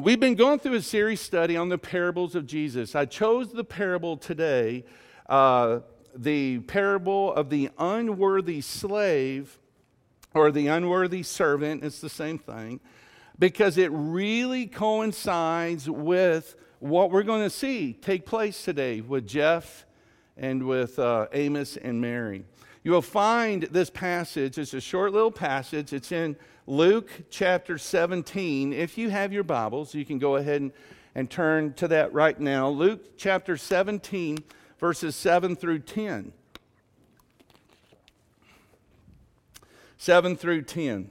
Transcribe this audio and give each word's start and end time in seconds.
we've 0.00 0.20
been 0.20 0.34
going 0.34 0.58
through 0.58 0.74
a 0.74 0.82
series 0.82 1.20
study 1.20 1.56
on 1.56 1.68
the 1.68 1.76
parables 1.76 2.34
of 2.34 2.46
Jesus. 2.46 2.94
I 2.94 3.04
chose 3.04 3.52
the 3.52 3.64
parable 3.64 4.16
today, 4.16 4.84
uh, 5.28 5.80
the 6.14 6.60
parable 6.60 7.34
of 7.34 7.50
the 7.50 7.70
unworthy 7.78 8.62
slave 8.62 9.58
or 10.32 10.50
the 10.50 10.68
unworthy 10.68 11.22
servant. 11.22 11.84
It's 11.84 12.00
the 12.00 12.08
same 12.08 12.38
thing 12.38 12.80
because 13.38 13.76
it 13.76 13.90
really 13.92 14.66
coincides 14.66 15.88
with 15.88 16.56
what 16.78 17.10
we're 17.10 17.22
going 17.22 17.42
to 17.42 17.50
see 17.50 17.92
take 17.92 18.24
place 18.24 18.64
today 18.64 19.02
with 19.02 19.26
Jeff 19.26 19.84
and 20.36 20.62
with 20.62 20.98
uh, 20.98 21.26
Amos 21.32 21.76
and 21.76 22.00
Mary. 22.00 22.44
You 22.82 22.92
will 22.92 23.02
find 23.02 23.64
this 23.64 23.90
passage, 23.90 24.56
it's 24.56 24.72
a 24.72 24.80
short 24.80 25.12
little 25.12 25.30
passage. 25.30 25.92
It's 25.92 26.12
in 26.12 26.36
Luke 26.66 27.10
chapter 27.28 27.76
17. 27.76 28.72
If 28.72 28.96
you 28.96 29.10
have 29.10 29.34
your 29.34 29.44
Bibles, 29.44 29.94
you 29.94 30.06
can 30.06 30.18
go 30.18 30.36
ahead 30.36 30.62
and, 30.62 30.72
and 31.14 31.30
turn 31.30 31.74
to 31.74 31.88
that 31.88 32.14
right 32.14 32.38
now. 32.40 32.70
Luke 32.70 33.18
chapter 33.18 33.58
17, 33.58 34.38
verses 34.78 35.14
7 35.14 35.56
through 35.56 35.80
10. 35.80 36.32
7 39.98 40.36
through 40.36 40.62
10. 40.62 41.10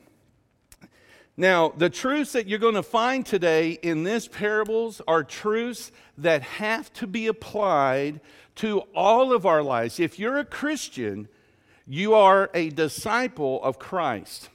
Now, 1.38 1.70
the 1.70 1.92
truths 1.92 2.32
that 2.32 2.48
you're 2.48 2.58
going 2.58 2.74
to 2.74 2.84
find 2.84 3.24
today 3.24 3.74
in 3.84 4.04
this 4.04 4.28
parables 4.28 5.02
are 5.08 5.24
truths 5.24 5.92
that 6.18 6.42
have 6.42 6.92
to 6.94 7.06
be 7.06 7.28
applied 7.28 8.22
to 8.56 8.80
all 8.96 9.32
of 9.32 9.46
our 9.46 9.62
lives. 9.62 10.00
If 10.00 10.18
you're 10.18 10.40
a 10.40 10.44
Christian, 10.44 11.30
you 11.90 12.14
are 12.14 12.52
a 12.54 12.70
disciple 12.70 13.62
of 13.64 13.80
Christ 13.80 14.50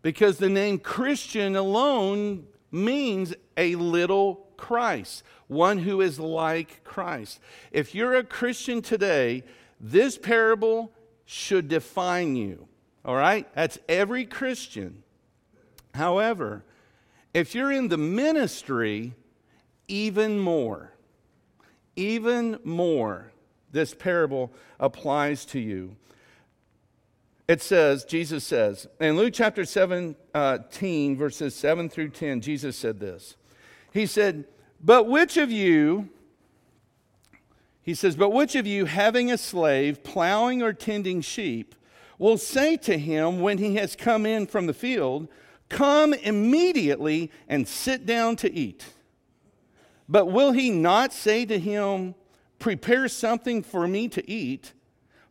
because 0.00 0.38
the 0.38 0.48
name 0.48 0.78
Christian 0.78 1.56
alone 1.56 2.46
means 2.70 3.34
a 3.56 3.74
little 3.74 4.46
Christ, 4.56 5.24
one 5.48 5.78
who 5.78 6.00
is 6.00 6.20
like 6.20 6.84
Christ. 6.84 7.40
If 7.72 7.96
you're 7.96 8.14
a 8.14 8.22
Christian 8.22 8.80
today, 8.80 9.42
this 9.80 10.16
parable 10.16 10.92
should 11.24 11.66
define 11.66 12.36
you. 12.36 12.68
All 13.04 13.16
right? 13.16 13.52
That's 13.56 13.80
every 13.88 14.24
Christian. 14.24 15.02
However, 15.94 16.64
if 17.34 17.56
you're 17.56 17.72
in 17.72 17.88
the 17.88 17.98
ministry, 17.98 19.14
even 19.88 20.38
more, 20.38 20.92
even 21.96 22.60
more, 22.62 23.32
this 23.72 23.94
parable 23.94 24.52
applies 24.78 25.44
to 25.46 25.58
you. 25.58 25.96
It 27.48 27.62
says, 27.62 28.04
Jesus 28.04 28.44
says, 28.44 28.86
in 29.00 29.16
Luke 29.16 29.32
chapter 29.32 29.64
17, 29.64 31.16
verses 31.16 31.54
7 31.54 31.88
through 31.88 32.10
10, 32.10 32.42
Jesus 32.42 32.76
said 32.76 33.00
this. 33.00 33.36
He 33.90 34.04
said, 34.04 34.44
But 34.84 35.08
which 35.08 35.38
of 35.38 35.50
you, 35.50 36.10
he 37.80 37.94
says, 37.94 38.16
But 38.16 38.34
which 38.34 38.54
of 38.54 38.66
you, 38.66 38.84
having 38.84 39.32
a 39.32 39.38
slave, 39.38 40.04
plowing 40.04 40.62
or 40.62 40.74
tending 40.74 41.22
sheep, 41.22 41.74
will 42.18 42.36
say 42.36 42.76
to 42.76 42.98
him 42.98 43.40
when 43.40 43.56
he 43.56 43.76
has 43.76 43.96
come 43.96 44.26
in 44.26 44.46
from 44.46 44.66
the 44.66 44.74
field, 44.74 45.26
Come 45.70 46.12
immediately 46.12 47.30
and 47.48 47.66
sit 47.66 48.04
down 48.04 48.36
to 48.36 48.52
eat. 48.52 48.84
But 50.06 50.26
will 50.26 50.52
he 50.52 50.68
not 50.68 51.14
say 51.14 51.46
to 51.46 51.58
him, 51.58 52.14
Prepare 52.58 53.08
something 53.08 53.62
for 53.62 53.88
me 53.88 54.08
to 54.08 54.30
eat, 54.30 54.74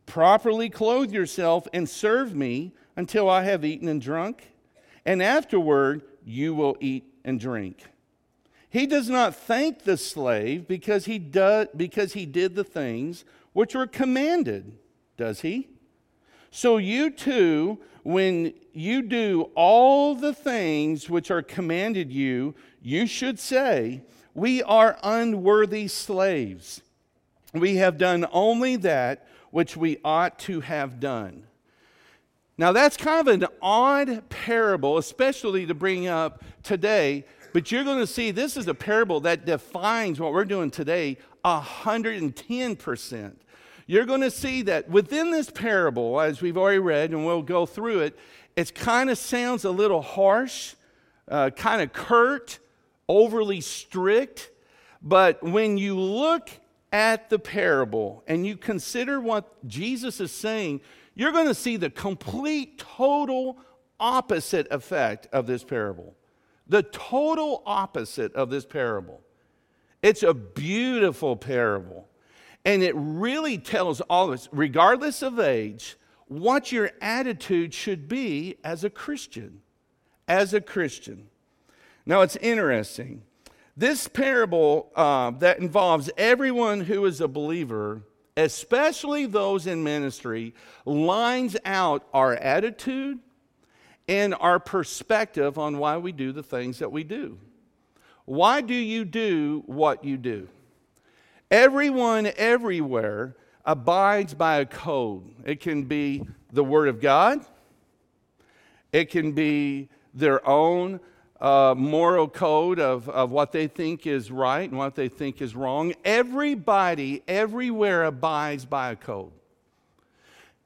properly 0.08 0.70
clothe 0.70 1.12
yourself, 1.12 1.68
and 1.72 1.88
serve 1.88 2.34
me 2.34 2.72
until 2.96 3.30
I 3.30 3.44
have 3.44 3.64
eaten 3.64 3.86
and 3.86 4.00
drunk? 4.00 4.50
And 5.04 5.22
afterward 5.22 6.02
you 6.24 6.54
will 6.54 6.76
eat 6.80 7.04
and 7.24 7.38
drink. 7.38 7.84
He 8.70 8.86
does 8.86 9.08
not 9.08 9.34
thank 9.34 9.84
the 9.84 9.96
slave 9.96 10.66
because 10.66 11.04
he, 11.04 11.18
do, 11.18 11.66
because 11.76 12.14
he 12.14 12.26
did 12.26 12.54
the 12.54 12.64
things 12.64 13.24
which 13.52 13.74
were 13.74 13.86
commanded, 13.86 14.76
does 15.16 15.40
he? 15.40 15.68
So 16.50 16.76
you 16.76 17.10
too, 17.10 17.78
when 18.02 18.54
you 18.72 19.02
do 19.02 19.50
all 19.54 20.14
the 20.14 20.34
things 20.34 21.08
which 21.08 21.30
are 21.30 21.42
commanded 21.42 22.10
you, 22.10 22.54
you 22.82 23.06
should 23.06 23.38
say, 23.38 24.02
We 24.34 24.62
are 24.62 24.98
unworthy 25.02 25.88
slaves. 25.88 26.82
We 27.54 27.76
have 27.76 27.98
done 27.98 28.26
only 28.32 28.76
that 28.76 29.26
which 29.50 29.76
we 29.76 29.98
ought 30.04 30.38
to 30.40 30.60
have 30.60 31.00
done. 31.00 31.44
Now, 32.56 32.72
that's 32.72 32.96
kind 32.96 33.26
of 33.26 33.28
an 33.28 33.46
odd 33.62 34.28
parable, 34.28 34.98
especially 34.98 35.64
to 35.66 35.74
bring 35.74 36.06
up 36.08 36.42
today, 36.62 37.24
but 37.52 37.70
you're 37.70 37.84
going 37.84 38.00
to 38.00 38.06
see 38.06 38.30
this 38.30 38.56
is 38.56 38.66
a 38.68 38.74
parable 38.74 39.20
that 39.20 39.46
defines 39.46 40.20
what 40.20 40.32
we're 40.32 40.44
doing 40.44 40.70
today 40.70 41.18
110% 41.44 43.36
you're 43.88 44.04
going 44.04 44.20
to 44.20 44.30
see 44.30 44.62
that 44.62 44.88
within 44.90 45.30
this 45.30 45.50
parable, 45.50 46.20
as 46.20 46.42
we've 46.42 46.58
already 46.58 46.78
read, 46.78 47.10
and 47.10 47.24
we'll 47.24 47.42
go 47.42 47.64
through 47.64 48.00
it, 48.00 48.18
it 48.54 48.74
kind 48.74 49.08
of 49.08 49.16
sounds 49.16 49.64
a 49.64 49.70
little 49.70 50.02
harsh, 50.02 50.74
uh, 51.26 51.48
kind 51.56 51.80
of 51.80 51.94
curt, 51.94 52.58
overly 53.08 53.62
strict. 53.62 54.50
But 55.00 55.42
when 55.42 55.78
you 55.78 55.98
look 55.98 56.50
at 56.92 57.30
the 57.30 57.38
parable 57.38 58.22
and 58.26 58.46
you 58.46 58.56
consider 58.56 59.20
what 59.20 59.66
Jesus 59.66 60.20
is 60.20 60.32
saying, 60.32 60.80
you're 61.14 61.32
going 61.32 61.48
to 61.48 61.54
see 61.54 61.76
the 61.76 61.90
complete, 61.90 62.78
total 62.78 63.58
opposite 63.98 64.68
effect 64.70 65.26
of 65.32 65.46
this 65.46 65.64
parable. 65.64 66.14
The 66.68 66.82
total 66.82 67.62
opposite 67.66 68.34
of 68.34 68.50
this 68.50 68.64
parable. 68.64 69.20
It's 70.02 70.22
a 70.22 70.34
beautiful 70.34 71.36
parable. 71.36 72.08
And 72.64 72.82
it 72.82 72.94
really 72.94 73.58
tells 73.58 74.00
all 74.02 74.26
of 74.26 74.34
us, 74.34 74.48
regardless 74.52 75.22
of 75.22 75.40
age, 75.40 75.96
what 76.26 76.70
your 76.70 76.90
attitude 77.00 77.72
should 77.72 78.08
be 78.08 78.56
as 78.62 78.84
a 78.84 78.90
Christian. 78.90 79.62
As 80.28 80.52
a 80.52 80.60
Christian. 80.60 81.28
Now, 82.04 82.20
it's 82.20 82.36
interesting. 82.36 83.22
This 83.78 84.08
parable 84.08 84.90
uh, 84.96 85.30
that 85.38 85.60
involves 85.60 86.10
everyone 86.18 86.80
who 86.80 87.04
is 87.04 87.20
a 87.20 87.28
believer, 87.28 88.02
especially 88.36 89.24
those 89.24 89.68
in 89.68 89.84
ministry, 89.84 90.52
lines 90.84 91.56
out 91.64 92.04
our 92.12 92.34
attitude 92.34 93.20
and 94.08 94.34
our 94.40 94.58
perspective 94.58 95.58
on 95.58 95.78
why 95.78 95.96
we 95.96 96.10
do 96.10 96.32
the 96.32 96.42
things 96.42 96.80
that 96.80 96.90
we 96.90 97.04
do. 97.04 97.38
Why 98.24 98.62
do 98.62 98.74
you 98.74 99.04
do 99.04 99.62
what 99.66 100.02
you 100.02 100.16
do? 100.16 100.48
Everyone, 101.48 102.32
everywhere, 102.36 103.36
abides 103.64 104.34
by 104.34 104.56
a 104.56 104.66
code. 104.66 105.22
It 105.44 105.60
can 105.60 105.84
be 105.84 106.26
the 106.52 106.64
Word 106.64 106.88
of 106.88 107.00
God, 107.00 107.46
it 108.92 109.08
can 109.08 109.30
be 109.30 109.88
their 110.14 110.44
own 110.44 110.98
uh, 111.40 111.74
moral 111.76 112.28
code 112.28 112.80
of, 112.80 113.08
of 113.08 113.30
what 113.30 113.52
they 113.52 113.66
think 113.66 114.06
is 114.06 114.30
right 114.30 114.68
and 114.68 114.78
what 114.78 114.94
they 114.94 115.08
think 115.08 115.40
is 115.40 115.54
wrong. 115.54 115.94
Everybody, 116.04 117.22
everywhere, 117.28 118.04
abides 118.04 118.64
by 118.64 118.90
a 118.90 118.96
code. 118.96 119.32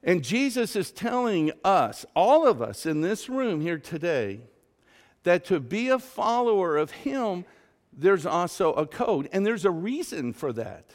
And 0.03 0.23
Jesus 0.23 0.75
is 0.75 0.91
telling 0.91 1.51
us, 1.63 2.05
all 2.15 2.47
of 2.47 2.61
us 2.61 2.85
in 2.85 3.01
this 3.01 3.29
room 3.29 3.61
here 3.61 3.77
today, 3.77 4.41
that 5.23 5.45
to 5.45 5.59
be 5.59 5.89
a 5.89 5.99
follower 5.99 6.75
of 6.75 6.91
Him, 6.91 7.45
there's 7.97 8.25
also 8.25 8.73
a 8.73 8.85
code, 8.85 9.29
and 9.31 9.45
there's 9.45 9.65
a 9.65 9.71
reason 9.71 10.33
for 10.33 10.51
that. 10.53 10.85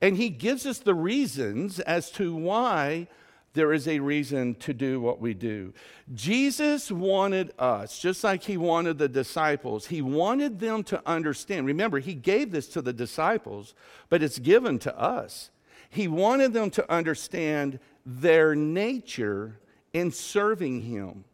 And 0.00 0.16
he 0.16 0.30
gives 0.30 0.66
us 0.66 0.78
the 0.78 0.96
reasons 0.96 1.78
as 1.78 2.10
to 2.12 2.34
why 2.34 3.06
there 3.54 3.72
is 3.72 3.86
a 3.86 4.00
reason 4.00 4.54
to 4.56 4.72
do 4.72 5.00
what 5.00 5.20
we 5.20 5.34
do. 5.34 5.74
Jesus 6.14 6.90
wanted 6.90 7.52
us, 7.58 7.98
just 7.98 8.24
like 8.24 8.42
he 8.42 8.56
wanted 8.56 8.98
the 8.98 9.08
disciples, 9.08 9.86
he 9.86 10.00
wanted 10.00 10.58
them 10.58 10.82
to 10.84 11.02
understand. 11.06 11.66
Remember, 11.66 11.98
he 11.98 12.14
gave 12.14 12.50
this 12.50 12.66
to 12.68 12.82
the 12.82 12.92
disciples, 12.92 13.74
but 14.08 14.22
it's 14.22 14.38
given 14.38 14.78
to 14.80 14.98
us. 14.98 15.50
He 15.90 16.08
wanted 16.08 16.54
them 16.54 16.70
to 16.70 16.90
understand 16.90 17.78
their 18.06 18.54
nature 18.54 19.58
in 19.92 20.10
serving 20.10 20.82
him. 20.82 21.24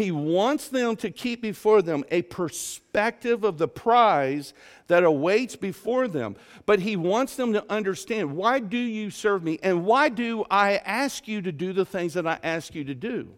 He 0.00 0.10
wants 0.10 0.68
them 0.68 0.96
to 0.96 1.10
keep 1.10 1.42
before 1.42 1.82
them 1.82 2.04
a 2.10 2.22
perspective 2.22 3.44
of 3.44 3.58
the 3.58 3.68
prize 3.68 4.54
that 4.86 5.04
awaits 5.04 5.56
before 5.56 6.08
them. 6.08 6.36
But 6.64 6.80
He 6.80 6.96
wants 6.96 7.36
them 7.36 7.52
to 7.52 7.70
understand 7.70 8.34
why 8.34 8.60
do 8.60 8.78
you 8.78 9.10
serve 9.10 9.42
me 9.42 9.58
and 9.62 9.84
why 9.84 10.08
do 10.08 10.46
I 10.50 10.76
ask 10.76 11.28
you 11.28 11.42
to 11.42 11.52
do 11.52 11.74
the 11.74 11.84
things 11.84 12.14
that 12.14 12.26
I 12.26 12.38
ask 12.42 12.74
you 12.74 12.82
to 12.84 12.94
do? 12.94 13.28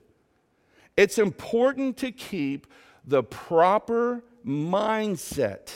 It's 0.96 1.18
important 1.18 1.96
to 1.96 2.12
keep 2.12 2.68
the 3.04 3.24
proper 3.24 4.22
mindset 4.46 5.74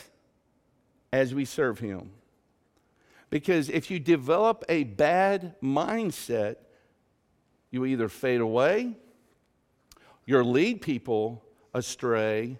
as 1.12 1.34
we 1.34 1.46
serve 1.46 1.80
Him. 1.80 2.12
Because 3.28 3.70
if 3.70 3.90
you 3.90 3.98
develop 3.98 4.64
a 4.68 4.84
bad 4.84 5.60
mindset, 5.60 6.58
you 7.72 7.86
either 7.86 8.08
fade 8.08 8.40
away 8.40 8.94
You'll 10.26 10.44
lead 10.44 10.82
people 10.82 11.42
astray 11.72 12.58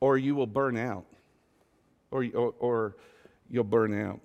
or 0.00 0.16
you 0.16 0.34
will 0.34 0.46
burn 0.46 0.76
out. 0.76 1.04
or, 2.12 2.24
or, 2.34 2.54
or 2.58 2.96
you'll 3.50 3.64
burn 3.64 4.00
out. 4.00 4.20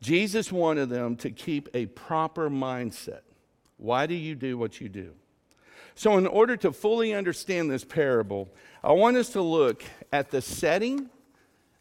Jesus 0.00 0.52
wanted 0.52 0.90
them 0.90 1.16
to 1.16 1.30
keep 1.30 1.68
a 1.74 1.86
proper 1.86 2.48
mindset. 2.48 3.22
Why 3.78 4.06
do 4.06 4.14
you 4.14 4.36
do 4.36 4.56
what 4.56 4.80
you 4.80 4.88
do? 4.88 5.12
So, 5.96 6.16
in 6.16 6.26
order 6.28 6.56
to 6.58 6.72
fully 6.72 7.12
understand 7.12 7.70
this 7.70 7.84
parable, 7.84 8.48
I 8.84 8.92
want 8.92 9.16
us 9.16 9.30
to 9.30 9.42
look 9.42 9.82
at 10.12 10.30
the 10.30 10.40
setting, 10.40 11.10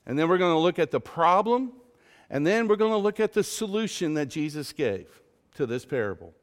and 0.07 0.17
then 0.17 0.27
we're 0.27 0.39
going 0.39 0.55
to 0.55 0.59
look 0.59 0.79
at 0.79 0.89
the 0.89 0.99
problem, 0.99 1.73
and 2.29 2.45
then 2.45 2.67
we're 2.67 2.77
going 2.77 2.91
to 2.91 2.97
look 2.97 3.19
at 3.19 3.33
the 3.33 3.43
solution 3.43 4.15
that 4.15 4.27
Jesus 4.27 4.73
gave 4.73 5.21
to 5.55 5.67
this 5.67 5.85
parable. 5.85 6.33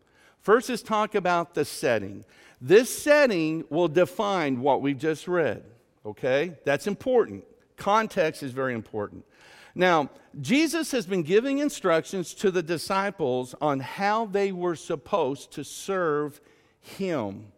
First 0.41 0.71
is 0.71 0.83
talk 0.83 1.17
about 1.17 1.55
the 1.55 1.65
setting. 1.65 2.25
This 2.67 2.89
setting 2.89 3.67
will 3.69 3.89
define 3.89 4.63
what 4.63 4.81
we've 4.81 4.97
just 4.97 5.29
read, 5.29 5.65
okay? 6.07 6.57
That's 6.65 6.87
important. 6.87 7.45
Context 7.77 8.43
is 8.43 8.53
very 8.53 8.73
important. 8.73 9.27
Now, 9.75 10.09
Jesus 10.41 10.91
has 10.93 11.05
been 11.05 11.25
giving 11.25 11.59
instructions 11.59 12.33
to 12.37 12.51
the 12.51 12.63
disciples 12.63 13.55
on 13.61 13.81
how 13.81 14.25
they 14.25 14.51
were 14.51 14.77
supposed 14.77 15.51
to 15.53 15.63
serve 15.63 16.41
him. 16.81 17.53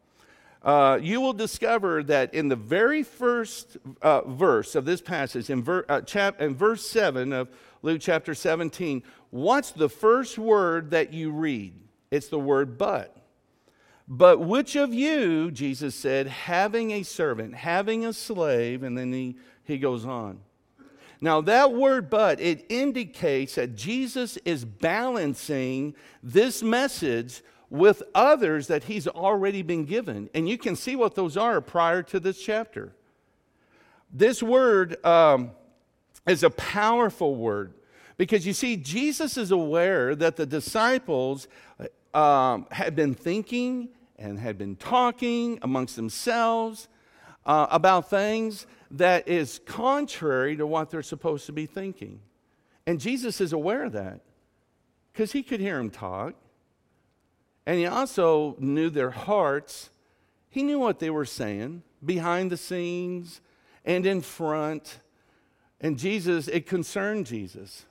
Uh, 0.60 0.98
you 1.00 1.20
will 1.20 1.34
discover 1.34 2.02
that 2.02 2.34
in 2.34 2.48
the 2.48 2.56
very 2.56 3.04
first 3.04 3.76
uh, 4.02 4.22
verse 4.22 4.74
of 4.74 4.86
this 4.86 5.00
passage, 5.00 5.50
in, 5.50 5.62
ver- 5.62 5.86
uh, 5.88 6.00
chap- 6.00 6.40
in 6.40 6.56
verse 6.56 6.84
7 6.84 7.32
of 7.32 7.48
Luke 7.82 8.00
chapter 8.00 8.34
17, 8.34 9.04
what's 9.30 9.70
the 9.70 9.88
first 9.88 10.36
word 10.36 10.90
that 10.90 11.12
you 11.12 11.30
read? 11.30 11.74
It's 12.10 12.26
the 12.26 12.40
word 12.40 12.76
but. 12.76 13.15
But 14.08 14.40
which 14.40 14.76
of 14.76 14.94
you, 14.94 15.50
Jesus 15.50 15.94
said, 15.94 16.28
having 16.28 16.92
a 16.92 17.02
servant, 17.02 17.54
having 17.54 18.04
a 18.04 18.12
slave, 18.12 18.82
and 18.82 18.96
then 18.96 19.12
he, 19.12 19.36
he 19.64 19.78
goes 19.78 20.04
on. 20.04 20.40
Now, 21.20 21.40
that 21.42 21.72
word 21.72 22.08
but, 22.08 22.40
it 22.40 22.66
indicates 22.68 23.54
that 23.56 23.74
Jesus 23.74 24.36
is 24.44 24.64
balancing 24.64 25.94
this 26.22 26.62
message 26.62 27.42
with 27.68 28.02
others 28.14 28.68
that 28.68 28.84
he's 28.84 29.08
already 29.08 29.62
been 29.62 29.86
given. 29.86 30.30
And 30.34 30.48
you 30.48 30.58
can 30.58 30.76
see 30.76 30.94
what 30.94 31.14
those 31.14 31.36
are 31.36 31.60
prior 31.60 32.02
to 32.04 32.20
this 32.20 32.40
chapter. 32.40 32.94
This 34.12 34.42
word 34.42 35.04
um, 35.04 35.50
is 36.26 36.44
a 36.44 36.50
powerful 36.50 37.34
word 37.34 37.72
because 38.18 38.46
you 38.46 38.52
see, 38.52 38.76
Jesus 38.76 39.36
is 39.36 39.50
aware 39.50 40.14
that 40.14 40.36
the 40.36 40.46
disciples 40.46 41.48
um, 42.16 42.66
had 42.70 42.96
been 42.96 43.14
thinking 43.14 43.90
and 44.18 44.38
had 44.38 44.56
been 44.56 44.74
talking 44.74 45.58
amongst 45.60 45.96
themselves 45.96 46.88
uh, 47.44 47.66
about 47.70 48.08
things 48.08 48.66
that 48.90 49.28
is 49.28 49.60
contrary 49.66 50.56
to 50.56 50.66
what 50.66 50.90
they're 50.90 51.02
supposed 51.02 51.44
to 51.44 51.52
be 51.52 51.66
thinking. 51.66 52.20
And 52.86 52.98
Jesus 52.98 53.40
is 53.40 53.52
aware 53.52 53.84
of 53.84 53.92
that 53.92 54.20
because 55.12 55.32
he 55.32 55.42
could 55.42 55.60
hear 55.60 55.76
them 55.76 55.90
talk. 55.90 56.34
And 57.66 57.78
he 57.78 57.86
also 57.86 58.56
knew 58.58 58.88
their 58.88 59.10
hearts. 59.10 59.90
He 60.48 60.62
knew 60.62 60.78
what 60.78 61.00
they 61.00 61.10
were 61.10 61.26
saying 61.26 61.82
behind 62.02 62.50
the 62.50 62.56
scenes 62.56 63.42
and 63.84 64.06
in 64.06 64.22
front. 64.22 65.00
And 65.82 65.98
Jesus, 65.98 66.48
it 66.48 66.66
concerned 66.66 67.26
Jesus 67.26 67.84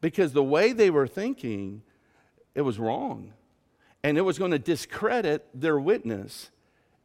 because 0.00 0.32
the 0.32 0.42
way 0.42 0.72
they 0.72 0.90
were 0.90 1.06
thinking, 1.06 1.82
it 2.56 2.62
was 2.62 2.80
wrong. 2.80 3.34
And 4.02 4.16
it 4.16 4.22
was 4.22 4.38
going 4.38 4.52
to 4.52 4.58
discredit 4.58 5.48
their 5.54 5.78
witness. 5.78 6.50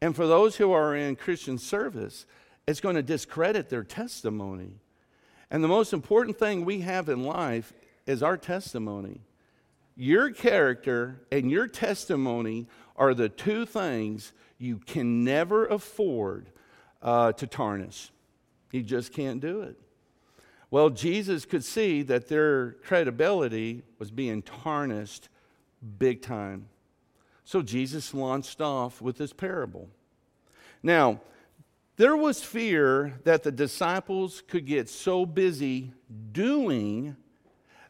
And 0.01 0.15
for 0.15 0.27
those 0.27 0.57
who 0.57 0.71
are 0.71 0.95
in 0.95 1.15
Christian 1.15 1.57
service, 1.57 2.25
it's 2.67 2.79
going 2.79 2.95
to 2.95 3.03
discredit 3.03 3.69
their 3.69 3.83
testimony. 3.83 4.73
And 5.49 5.63
the 5.63 5.67
most 5.67 5.93
important 5.93 6.37
thing 6.37 6.65
we 6.65 6.81
have 6.81 7.09
in 7.09 7.23
life 7.23 7.73
is 8.05 8.23
our 8.23 8.37
testimony. 8.37 9.21
Your 9.95 10.31
character 10.31 11.21
and 11.31 11.51
your 11.51 11.67
testimony 11.67 12.67
are 12.95 13.13
the 13.13 13.29
two 13.29 13.65
things 13.65 14.33
you 14.57 14.77
can 14.77 15.23
never 15.23 15.65
afford 15.67 16.49
uh, 17.01 17.33
to 17.33 17.47
tarnish. 17.47 18.11
You 18.71 18.81
just 18.81 19.13
can't 19.13 19.39
do 19.39 19.61
it. 19.61 19.77
Well, 20.71 20.89
Jesus 20.89 21.45
could 21.45 21.63
see 21.63 22.01
that 22.03 22.27
their 22.27 22.71
credibility 22.83 23.83
was 23.99 24.09
being 24.09 24.41
tarnished 24.41 25.29
big 25.99 26.23
time. 26.23 26.67
So 27.43 27.61
Jesus 27.61 28.13
launched 28.13 28.61
off 28.61 29.01
with 29.01 29.17
this 29.17 29.33
parable. 29.33 29.89
Now, 30.81 31.21
there 31.95 32.15
was 32.15 32.43
fear 32.43 33.19
that 33.23 33.43
the 33.43 33.51
disciples 33.51 34.41
could 34.47 34.65
get 34.65 34.89
so 34.89 35.25
busy 35.25 35.93
doing 36.31 37.15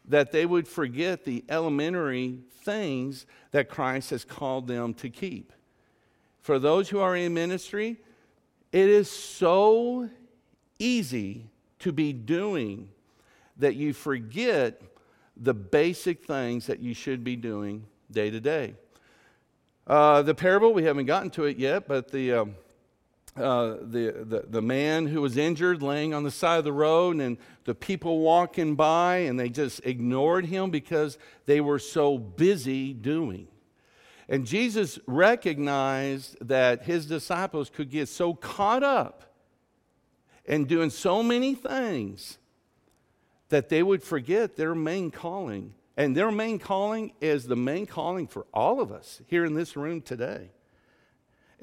that 0.06 0.32
they 0.32 0.44
would 0.44 0.68
forget 0.68 1.24
the 1.24 1.44
elementary 1.48 2.40
things 2.62 3.26
that 3.52 3.68
Christ 3.68 4.10
has 4.10 4.24
called 4.24 4.66
them 4.66 4.92
to 4.94 5.08
keep. 5.08 5.52
For 6.42 6.58
those 6.58 6.90
who 6.90 6.98
are 7.00 7.16
in 7.16 7.32
ministry, 7.32 7.98
it 8.70 8.88
is 8.88 9.10
so 9.10 10.10
easy 10.78 11.48
to 11.78 11.92
be 11.92 12.12
doing 12.12 12.90
that 13.56 13.76
you 13.76 13.92
forget 13.92 14.82
the 15.36 15.54
basic 15.54 16.24
things 16.24 16.66
that 16.66 16.80
you 16.80 16.92
should 16.92 17.24
be 17.24 17.36
doing 17.36 17.86
day 18.10 18.30
to 18.30 18.40
day. 18.40 18.74
Uh, 19.86 20.22
the 20.22 20.34
parable, 20.34 20.72
we 20.72 20.84
haven't 20.84 21.06
gotten 21.06 21.30
to 21.30 21.44
it 21.44 21.58
yet, 21.58 21.86
but 21.86 22.10
the. 22.10 22.32
Um, 22.32 22.54
uh, 23.36 23.78
the, 23.80 24.24
the, 24.28 24.44
the 24.48 24.62
man 24.62 25.08
who 25.08 25.20
was 25.20 25.36
injured 25.36 25.82
laying 25.82 26.14
on 26.14 26.22
the 26.22 26.30
side 26.30 26.58
of 26.58 26.64
the 26.64 26.72
road, 26.72 27.18
and 27.18 27.36
the 27.64 27.74
people 27.74 28.20
walking 28.20 28.76
by, 28.76 29.16
and 29.16 29.40
they 29.40 29.48
just 29.48 29.80
ignored 29.84 30.46
him 30.46 30.70
because 30.70 31.18
they 31.46 31.60
were 31.60 31.80
so 31.80 32.16
busy 32.16 32.92
doing. 32.92 33.48
And 34.28 34.46
Jesus 34.46 35.00
recognized 35.06 36.36
that 36.46 36.84
his 36.84 37.06
disciples 37.06 37.70
could 37.70 37.90
get 37.90 38.08
so 38.08 38.34
caught 38.34 38.84
up 38.84 39.24
in 40.44 40.64
doing 40.64 40.90
so 40.90 41.22
many 41.22 41.56
things 41.56 42.38
that 43.48 43.68
they 43.68 43.82
would 43.82 44.02
forget 44.02 44.56
their 44.56 44.74
main 44.74 45.10
calling. 45.10 45.74
And 45.96 46.16
their 46.16 46.30
main 46.30 46.58
calling 46.58 47.12
is 47.20 47.46
the 47.46 47.56
main 47.56 47.86
calling 47.86 48.26
for 48.26 48.46
all 48.52 48.80
of 48.80 48.90
us 48.90 49.22
here 49.26 49.44
in 49.44 49.54
this 49.54 49.76
room 49.76 50.00
today 50.00 50.50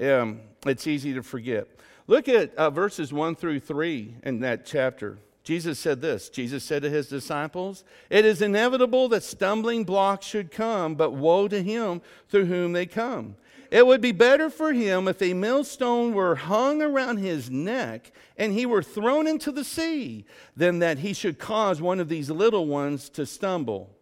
um, 0.00 0.40
it's 0.66 0.86
easy 0.86 1.14
to 1.14 1.22
forget. 1.22 1.68
Look 2.06 2.28
at 2.28 2.54
uh, 2.56 2.70
verses 2.70 3.12
1 3.12 3.36
through 3.36 3.60
3 3.60 4.16
in 4.24 4.40
that 4.40 4.66
chapter. 4.66 5.18
Jesus 5.44 5.78
said 5.78 6.00
this 6.00 6.28
Jesus 6.28 6.64
said 6.64 6.82
to 6.82 6.90
his 6.90 7.08
disciples, 7.08 7.84
It 8.10 8.24
is 8.24 8.42
inevitable 8.42 9.08
that 9.08 9.22
stumbling 9.22 9.84
blocks 9.84 10.26
should 10.26 10.50
come, 10.50 10.94
but 10.94 11.12
woe 11.12 11.48
to 11.48 11.62
him 11.62 12.00
through 12.28 12.46
whom 12.46 12.72
they 12.72 12.86
come. 12.86 13.36
It 13.70 13.86
would 13.86 14.02
be 14.02 14.12
better 14.12 14.50
for 14.50 14.72
him 14.72 15.08
if 15.08 15.22
a 15.22 15.32
millstone 15.32 16.12
were 16.12 16.34
hung 16.34 16.82
around 16.82 17.16
his 17.16 17.50
neck 17.50 18.12
and 18.36 18.52
he 18.52 18.66
were 18.66 18.82
thrown 18.82 19.26
into 19.26 19.50
the 19.50 19.64
sea 19.64 20.26
than 20.54 20.80
that 20.80 20.98
he 20.98 21.14
should 21.14 21.38
cause 21.38 21.80
one 21.80 21.98
of 21.98 22.10
these 22.10 22.28
little 22.28 22.66
ones 22.66 23.08
to 23.10 23.24
stumble. 23.24 23.96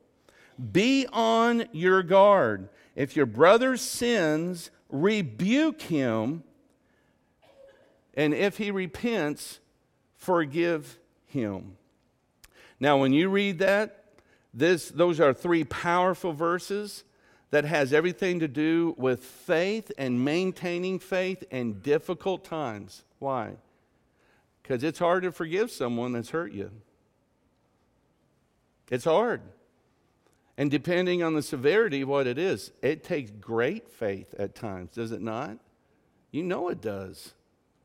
Be 0.73 1.07
on 1.13 1.65
your 1.73 2.03
guard. 2.03 2.69
If 2.95 3.17
your 3.17 3.27
brother 3.27 3.77
sins, 3.77 4.71
rebuke 4.91 5.81
him, 5.83 6.43
and 8.15 8.35
if 8.35 8.59
he 8.59 8.71
repents, 8.71 9.61
forgive 10.17 10.99
him. 11.27 11.77
Now, 12.79 12.99
when 12.99 13.13
you 13.13 13.29
read 13.29 13.61
that, 13.61 14.05
this, 14.53 14.89
those 14.89 15.21
are 15.21 15.33
three 15.33 15.65
powerful 15.65 16.33
verses 16.33 17.05
that 17.51 17.65
has 17.65 17.93
everything 17.93 18.41
to 18.41 18.49
do 18.49 18.95
with 18.99 19.21
faith 19.21 19.93
and 19.97 20.25
maintaining 20.25 20.99
faith 20.99 21.43
in 21.51 21.81
difficult 21.81 22.45
times. 22.45 23.05
Why? 23.19 23.53
Because 24.63 24.85
it's 24.85 24.99
hard 24.99 25.23
to 25.25 25.33
forgive 25.33 25.71
someone 25.71 26.13
that's 26.13 26.31
hurt 26.31 26.53
you. 26.53 26.71
It's 28.91 29.05
hard. 29.05 29.43
And 30.57 30.71
depending 30.71 31.23
on 31.23 31.35
the 31.35 31.43
severity 31.43 32.03
of 32.03 32.09
what 32.09 32.27
it 32.27 32.39
is, 32.39 32.73
it 32.83 33.03
takes 33.03 33.31
great 33.31 33.89
faith 33.89 34.35
at 34.39 34.55
times, 34.55 34.91
does 34.91 35.13
it 35.13 35.23
not? 35.23 35.59
You 36.31 36.43
know 36.43 36.69
it 36.69 36.81
does. 36.81 37.35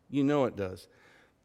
You 0.09 0.23
know 0.23 0.45
it 0.45 0.55
does. 0.55 0.87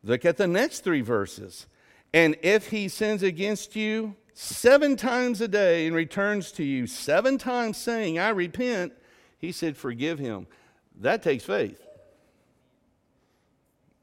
Look 0.03 0.25
at 0.25 0.37
the 0.37 0.49
next 0.49 0.81
three 0.81 1.03
verses. 1.03 1.67
And 2.12 2.37
if 2.43 2.69
he 2.69 2.89
sins 2.89 3.23
against 3.23 3.77
you 3.77 4.17
seven 4.33 4.97
times 4.97 5.41
a 5.41 5.49
day 5.49 5.87
and 5.87 5.95
returns 5.95 6.50
to 6.53 6.65
you 6.65 6.87
seven 6.87 7.39
times 7.39 7.77
saying, 7.77 8.19
I 8.19 8.31
repent, 8.31 8.93
he 9.39 9.53
said, 9.53 9.77
forgive 9.77 10.19
him. 10.19 10.47
That 11.00 11.23
takes 11.23 11.45
faith. 11.45 11.81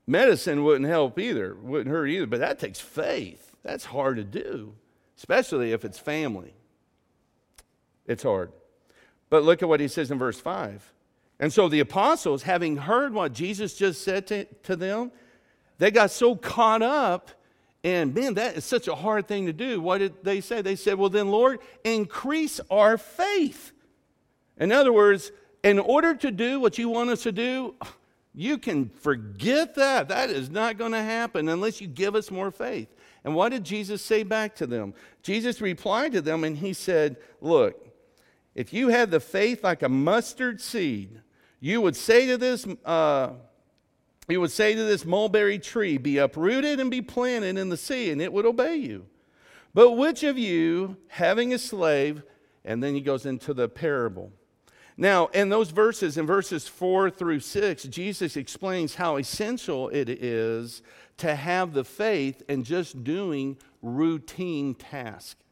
Medicine 0.06 0.64
wouldn't 0.64 0.90
help 0.90 1.20
either, 1.20 1.56
wouldn't 1.62 1.94
hurt 1.94 2.08
either, 2.08 2.28
but 2.28 2.40
that 2.40 2.60
takes 2.60 2.80
faith. 2.80 3.52
That's 3.64 3.86
hard 3.86 4.16
to 4.18 4.24
do, 4.24 4.74
especially 5.18 5.74
if 5.74 5.84
it's 5.84 6.00
family. 6.00 6.54
It's 8.08 8.24
hard. 8.24 8.52
But 9.30 9.44
look 9.44 9.62
at 9.62 9.70
what 9.70 9.80
he 9.80 9.88
says 9.88 10.10
in 10.10 10.18
verse 10.18 10.40
5. 10.40 10.94
And 11.40 11.54
so 11.54 11.68
the 11.70 11.82
apostles, 11.82 12.44
having 12.44 12.78
heard 12.78 13.14
what 13.14 13.34
Jesus 13.34 13.76
just 13.76 14.04
said 14.04 14.26
to, 14.28 14.46
to 14.64 14.76
them, 14.76 15.12
they 15.78 15.92
got 15.92 16.10
so 16.12 16.36
caught 16.36 16.82
up 16.82 17.32
And 17.84 18.14
man, 18.14 18.34
that 18.34 18.58
is 18.58 18.66
such 18.66 18.88
a 18.88 18.96
hard 18.96 19.28
thing 19.28 19.46
to 19.46 19.54
do. 19.54 19.80
What 19.80 20.00
did 20.00 20.24
they 20.24 20.42
say? 20.42 20.62
They 20.62 20.76
said, 20.76 20.96
Well, 20.96 21.10
then, 21.10 21.30
Lord, 21.30 21.60
increase 21.84 22.60
our 22.70 22.98
faith. 22.98 23.72
In 24.60 24.72
other 24.72 24.92
words, 24.92 25.32
in 25.64 25.80
order 25.80 26.16
to 26.16 26.32
do 26.32 26.60
what 26.60 26.78
you 26.78 26.90
want 26.90 27.12
us 27.12 27.24
to 27.24 27.32
do, 27.32 27.76
you 28.34 28.58
can 28.58 28.90
forget 28.90 29.76
that. 29.76 30.10
That 30.10 30.30
is 30.30 30.50
not 30.50 30.78
going 30.78 30.92
to 30.92 31.02
happen 31.02 31.48
unless 31.48 31.80
you 31.80 31.88
give 31.88 32.16
us 32.16 32.30
more 32.30 32.52
faith. 32.52 32.94
And 33.24 33.36
what 33.36 33.50
did 33.50 33.64
Jesus 33.64 34.04
say 34.04 34.24
back 34.24 34.56
to 34.56 34.68
them? 34.68 34.94
Jesus 35.22 35.62
replied 35.62 36.12
to 36.14 36.22
them 36.22 36.44
and 36.44 36.58
he 36.58 36.74
said, 36.74 37.18
Look, 37.42 37.87
if 38.58 38.74
you 38.74 38.88
had 38.88 39.12
the 39.12 39.20
faith 39.20 39.64
like 39.64 39.84
a 39.84 39.88
mustard 39.88 40.60
seed, 40.60 41.22
you 41.60 41.80
would 41.80 41.96
say 41.96 42.26
to 42.26 42.40
this, 42.40 42.66
uh, 42.84 43.30
you 44.28 44.42
would 44.42 44.52
say 44.52 44.74
to 44.74 44.84
this 44.84 45.06
mulberry 45.06 45.60
tree, 45.60 46.00
Be 46.00 46.18
uprooted 46.18 46.80
and 46.80 46.90
be 46.90 47.04
planted 47.04 47.60
in 47.60 47.70
the 47.70 47.78
sea, 47.78 48.10
and 48.10 48.20
it 48.20 48.34
would 48.34 48.48
obey 48.48 48.76
you. 48.76 49.06
But 49.76 49.92
which 49.92 50.24
of 50.24 50.40
you, 50.40 50.98
having 51.08 51.54
a 51.54 51.60
slave, 51.60 52.24
and 52.66 52.82
then 52.82 52.96
he 52.96 53.02
goes 53.02 53.28
into 53.28 53.54
the 53.54 53.70
parable. 53.70 54.32
Now, 54.98 55.28
in 55.28 55.50
those 55.50 55.70
verses, 55.70 56.18
in 56.18 56.26
verses 56.26 56.68
four 56.68 57.12
through 57.12 57.42
six, 57.42 57.84
Jesus 57.84 58.36
explains 58.36 58.96
how 58.96 59.18
essential 59.18 59.90
it 59.90 60.10
is 60.10 60.82
to 61.18 61.36
have 61.36 61.74
the 61.74 61.84
faith 61.84 62.42
in 62.50 62.64
just 62.64 63.04
doing 63.04 63.58
routine 63.84 64.74
tasks. 64.74 65.44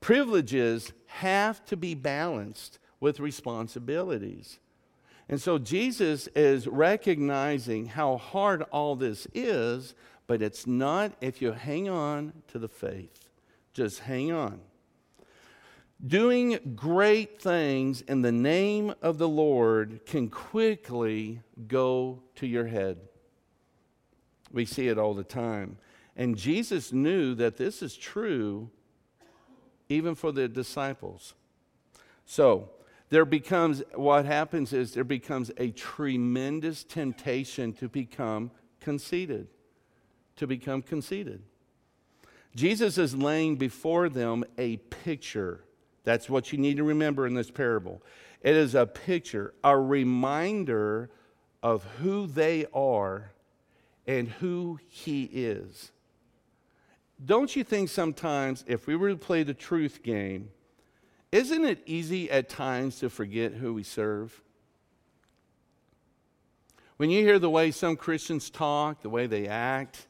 Privileges 0.00 0.92
have 1.20 1.64
to 1.66 1.76
be 1.76 1.94
balanced 1.94 2.78
with 3.00 3.20
responsibilities. 3.20 4.58
And 5.28 5.40
so 5.40 5.58
Jesus 5.58 6.28
is 6.28 6.66
recognizing 6.66 7.86
how 7.86 8.16
hard 8.16 8.62
all 8.70 8.96
this 8.96 9.26
is, 9.34 9.94
but 10.26 10.42
it's 10.42 10.66
not 10.66 11.12
if 11.20 11.40
you 11.40 11.52
hang 11.52 11.88
on 11.88 12.32
to 12.48 12.58
the 12.58 12.68
faith. 12.68 13.30
Just 13.72 14.00
hang 14.00 14.30
on. 14.30 14.60
Doing 16.06 16.58
great 16.74 17.40
things 17.40 18.02
in 18.02 18.20
the 18.20 18.32
name 18.32 18.94
of 19.00 19.16
the 19.16 19.28
Lord 19.28 20.00
can 20.04 20.28
quickly 20.28 21.40
go 21.66 22.22
to 22.36 22.46
your 22.46 22.66
head. 22.66 22.98
We 24.52 24.66
see 24.66 24.88
it 24.88 24.98
all 24.98 25.14
the 25.14 25.24
time. 25.24 25.78
And 26.14 26.36
Jesus 26.36 26.92
knew 26.92 27.34
that 27.36 27.56
this 27.56 27.82
is 27.82 27.96
true 27.96 28.70
even 29.88 30.14
for 30.14 30.32
the 30.32 30.48
disciples. 30.48 31.34
So, 32.24 32.70
there 33.08 33.24
becomes 33.24 33.84
what 33.94 34.24
happens 34.24 34.72
is 34.72 34.94
there 34.94 35.04
becomes 35.04 35.52
a 35.58 35.70
tremendous 35.70 36.82
temptation 36.82 37.72
to 37.74 37.88
become 37.88 38.50
conceited. 38.80 39.46
To 40.36 40.46
become 40.46 40.82
conceited. 40.82 41.42
Jesus 42.56 42.98
is 42.98 43.14
laying 43.14 43.56
before 43.56 44.08
them 44.08 44.44
a 44.58 44.78
picture 44.78 45.66
that's 46.06 46.30
what 46.30 46.52
you 46.52 46.58
need 46.58 46.76
to 46.76 46.84
remember 46.84 47.26
in 47.26 47.34
this 47.34 47.50
parable. 47.50 48.00
It 48.40 48.54
is 48.54 48.76
a 48.76 48.86
picture, 48.86 49.52
a 49.64 49.76
reminder 49.76 51.10
of 51.64 51.82
who 51.98 52.28
they 52.28 52.66
are 52.72 53.32
and 54.06 54.28
who 54.28 54.78
He 54.86 55.24
is. 55.24 55.90
Don't 57.24 57.56
you 57.56 57.64
think 57.64 57.88
sometimes, 57.88 58.64
if 58.66 58.86
we 58.86 58.94
were 58.94 59.10
to 59.10 59.16
play 59.16 59.42
the 59.42 59.54
truth 59.54 60.02
game, 60.02 60.50
isn't 61.32 61.64
it 61.64 61.82
easy 61.86 62.30
at 62.30 62.48
times 62.48 62.98
to 63.00 63.10
forget 63.10 63.52
who 63.52 63.74
we 63.74 63.82
serve? 63.82 64.42
When 66.98 67.10
you 67.10 67.22
hear 67.22 67.38
the 67.38 67.50
way 67.50 67.70
some 67.70 67.96
Christians 67.96 68.48
talk, 68.50 69.02
the 69.02 69.10
way 69.10 69.26
they 69.26 69.48
act, 69.48 70.06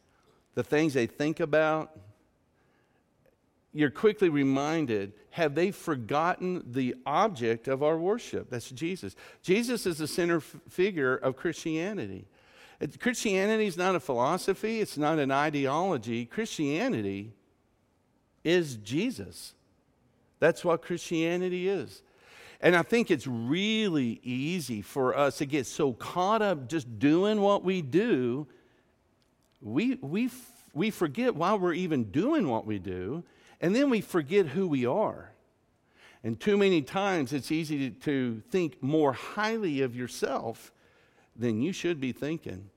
the 0.55 0.63
things 0.63 0.95
they 0.95 1.07
think 1.07 1.41
about, 1.41 1.97
you're 3.73 3.91
quickly 3.91 4.29
reminded 4.29 5.13
have 5.31 5.55
they 5.55 5.71
forgotten 5.71 6.65
the 6.73 6.95
object 7.05 7.69
of 7.69 7.83
our 7.83 7.99
worship? 7.99 8.49
That's 8.49 8.71
Jesus. 8.71 9.15
Jesus 9.43 9.85
is 9.85 9.99
the 9.99 10.09
center 10.09 10.39
f- 10.39 10.57
figure 10.71 11.15
of 11.15 11.37
Christianity. 11.37 12.27
Christianity 13.01 13.67
is 13.67 13.77
not 13.77 13.95
a 13.95 14.01
philosophy, 14.01 14.81
it's 14.81 14.99
not 14.99 15.19
an 15.19 15.31
ideology. 15.31 16.27
Christianity 16.27 17.33
is 18.45 18.77
Jesus. 18.77 19.55
That's 20.39 20.65
what 20.65 20.83
Christianity 20.83 21.69
is. 21.69 22.03
And 22.61 22.77
I 22.77 22.83
think 22.83 23.11
it's 23.11 23.27
really 23.27 24.21
easy 24.23 24.83
for 24.83 25.17
us 25.17 25.39
to 25.39 25.47
get 25.47 25.67
so 25.67 25.93
caught 25.93 26.43
up 26.43 26.69
just 26.69 26.99
doing 26.99 27.41
what 27.41 27.65
we 27.65 27.83
do, 27.83 28.47
we, 29.61 29.97
we, 29.97 30.31
we 30.75 30.91
forget 30.91 31.35
why 31.35 31.55
we're 31.55 31.75
even 31.75 32.05
doing 32.05 32.49
what 32.49 32.67
we 32.67 32.79
do 32.79 33.25
and 33.61 33.75
then 33.75 33.91
we 33.91 34.01
forget 34.01 34.47
who 34.47 34.69
we 34.69 34.87
are. 34.87 35.33
And 36.23 36.39
too 36.39 36.57
many 36.57 36.83
times 36.83 37.33
it's 37.33 37.51
easy 37.53 37.91
to, 37.91 37.97
to 38.01 38.43
think 38.51 38.83
more 38.83 39.13
highly 39.13 39.83
of 39.83 39.95
yourself 39.95 40.73
than 41.39 41.63
you 41.63 41.73
should 41.73 42.01
be 42.01 42.13
thinking. 42.13 42.71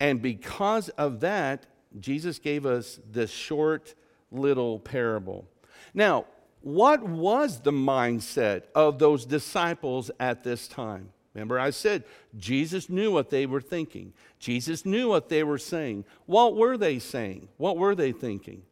And 0.00 0.20
because 0.20 0.88
of 0.90 1.20
that, 1.20 1.66
Jesus 1.98 2.38
gave 2.38 2.66
us 2.66 3.00
this 3.10 3.30
short 3.30 3.94
little 4.30 4.78
parable. 4.78 5.48
Now, 5.94 6.26
what 6.60 7.02
was 7.02 7.60
the 7.60 7.72
mindset 7.72 8.64
of 8.74 8.98
those 8.98 9.24
disciples 9.24 10.10
at 10.18 10.42
this 10.42 10.68
time? 10.68 11.10
Remember, 11.32 11.58
I 11.58 11.70
said 11.70 12.04
Jesus 12.36 12.88
knew 12.88 13.12
what 13.12 13.30
they 13.30 13.46
were 13.46 13.60
thinking. 13.60 14.12
Jesus 14.38 14.84
knew 14.84 15.08
what 15.08 15.28
they 15.28 15.44
were 15.44 15.58
saying. 15.58 16.04
What 16.24 16.56
were 16.56 16.76
they 16.76 16.98
saying? 16.98 17.48
What 17.56 17.76
were 17.76 17.94
they 17.94 18.12
thinking? 18.12 18.62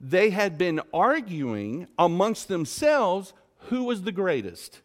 they 0.00 0.30
had 0.30 0.56
been 0.56 0.80
arguing 0.92 1.88
amongst 1.98 2.48
themselves 2.48 3.32
who 3.62 3.84
was 3.84 4.02
the 4.02 4.12
greatest. 4.12 4.80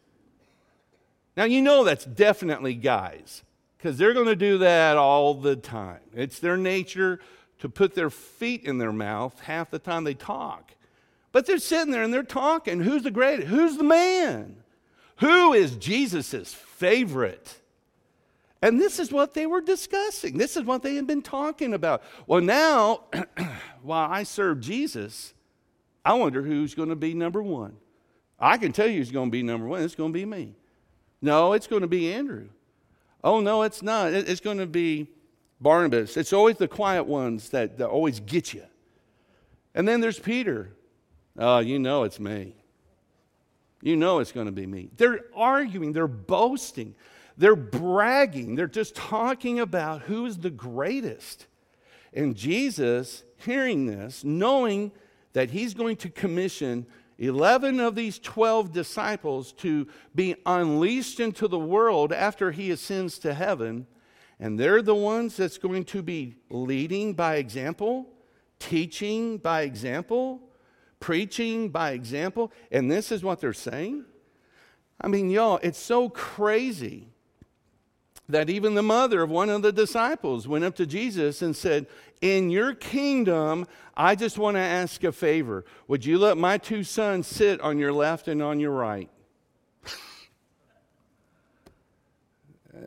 Now, 1.36 1.44
you 1.44 1.62
know 1.62 1.84
that's 1.84 2.04
definitely 2.04 2.74
guys, 2.74 3.42
because 3.84 3.98
they're 3.98 4.14
going 4.14 4.24
to 4.24 4.34
do 4.34 4.56
that 4.56 4.96
all 4.96 5.34
the 5.34 5.56
time. 5.56 6.00
It's 6.14 6.38
their 6.38 6.56
nature 6.56 7.20
to 7.58 7.68
put 7.68 7.94
their 7.94 8.08
feet 8.08 8.64
in 8.64 8.78
their 8.78 8.94
mouth 8.94 9.38
half 9.40 9.70
the 9.70 9.78
time 9.78 10.04
they 10.04 10.14
talk. 10.14 10.72
But 11.32 11.44
they're 11.44 11.58
sitting 11.58 11.90
there 11.90 12.02
and 12.02 12.12
they're 12.12 12.22
talking. 12.22 12.80
Who's 12.80 13.02
the 13.02 13.10
greatest? 13.10 13.48
Who's 13.48 13.76
the 13.76 13.84
man? 13.84 14.56
Who 15.16 15.52
is 15.52 15.76
Jesus' 15.76 16.54
favorite? 16.54 17.60
And 18.62 18.80
this 18.80 18.98
is 18.98 19.12
what 19.12 19.34
they 19.34 19.44
were 19.44 19.60
discussing. 19.60 20.38
This 20.38 20.56
is 20.56 20.64
what 20.64 20.82
they 20.82 20.94
had 20.94 21.06
been 21.06 21.20
talking 21.20 21.74
about. 21.74 22.02
Well, 22.26 22.40
now, 22.40 23.02
while 23.82 24.10
I 24.10 24.22
serve 24.22 24.60
Jesus, 24.60 25.34
I 26.02 26.14
wonder 26.14 26.40
who's 26.40 26.74
going 26.74 26.88
to 26.88 26.96
be 26.96 27.12
number 27.12 27.42
one. 27.42 27.76
I 28.40 28.56
can 28.56 28.72
tell 28.72 28.86
you 28.86 28.96
who's 28.96 29.12
going 29.12 29.28
to 29.28 29.32
be 29.32 29.42
number 29.42 29.66
one. 29.66 29.82
It's 29.82 29.94
going 29.94 30.14
to 30.14 30.18
be 30.18 30.24
me. 30.24 30.54
No, 31.20 31.52
it's 31.52 31.66
going 31.66 31.82
to 31.82 31.86
be 31.86 32.10
Andrew. 32.10 32.48
Oh, 33.24 33.40
no, 33.40 33.62
it's 33.62 33.82
not. 33.82 34.12
It's 34.12 34.40
going 34.40 34.58
to 34.58 34.66
be 34.66 35.08
Barnabas. 35.60 36.16
It's 36.16 36.32
always 36.32 36.58
the 36.58 36.68
quiet 36.68 37.04
ones 37.04 37.48
that, 37.48 37.78
that 37.78 37.88
always 37.88 38.20
get 38.20 38.54
you. 38.54 38.62
And 39.74 39.88
then 39.88 40.00
there's 40.00 40.20
Peter. 40.20 40.70
Oh, 41.36 41.58
you 41.58 41.80
know 41.80 42.04
it's 42.04 42.20
me. 42.20 42.54
You 43.82 43.96
know 43.96 44.20
it's 44.20 44.30
going 44.30 44.46
to 44.46 44.52
be 44.52 44.66
me. 44.66 44.90
They're 44.96 45.24
arguing, 45.34 45.92
they're 45.92 46.06
boasting. 46.06 46.94
They're 47.36 47.56
bragging, 47.56 48.54
they're 48.54 48.68
just 48.68 48.94
talking 48.94 49.58
about 49.58 50.02
who 50.02 50.26
is 50.26 50.38
the 50.38 50.50
greatest. 50.50 51.46
And 52.12 52.36
Jesus, 52.36 53.24
hearing 53.38 53.86
this, 53.86 54.22
knowing 54.22 54.92
that 55.32 55.50
he's 55.50 55.74
going 55.74 55.96
to 55.96 56.10
commission 56.10 56.86
11 57.18 57.80
of 57.80 57.94
these 57.94 58.18
12 58.18 58.72
disciples 58.72 59.52
to 59.52 59.86
be 60.14 60.34
unleashed 60.46 61.20
into 61.20 61.46
the 61.48 61.58
world 61.58 62.12
after 62.12 62.50
he 62.50 62.70
ascends 62.70 63.18
to 63.20 63.34
heaven, 63.34 63.86
and 64.40 64.58
they're 64.58 64.82
the 64.82 64.94
ones 64.94 65.36
that's 65.36 65.58
going 65.58 65.84
to 65.84 66.02
be 66.02 66.36
leading 66.50 67.14
by 67.14 67.36
example, 67.36 68.08
teaching 68.58 69.38
by 69.38 69.62
example, 69.62 70.40
preaching 70.98 71.68
by 71.68 71.92
example, 71.92 72.50
and 72.72 72.90
this 72.90 73.12
is 73.12 73.22
what 73.22 73.40
they're 73.40 73.52
saying. 73.52 74.04
I 75.00 75.08
mean, 75.08 75.30
y'all, 75.30 75.60
it's 75.62 75.78
so 75.78 76.08
crazy 76.08 77.08
that 78.28 78.48
even 78.48 78.74
the 78.74 78.82
mother 78.82 79.22
of 79.22 79.30
one 79.30 79.50
of 79.50 79.62
the 79.62 79.72
disciples 79.72 80.48
went 80.48 80.64
up 80.64 80.74
to 80.76 80.86
Jesus 80.86 81.42
and 81.42 81.54
said, 81.54 81.86
In 82.24 82.48
your 82.48 82.74
kingdom, 82.74 83.66
I 83.94 84.14
just 84.14 84.38
want 84.38 84.54
to 84.54 84.60
ask 84.60 85.04
a 85.04 85.12
favor. 85.12 85.66
Would 85.88 86.06
you 86.06 86.16
let 86.18 86.38
my 86.38 86.56
two 86.56 86.82
sons 86.82 87.26
sit 87.26 87.60
on 87.60 87.76
your 87.76 87.92
left 87.92 88.28
and 88.28 88.42
on 88.42 88.58
your 88.60 88.70
right? 88.70 89.10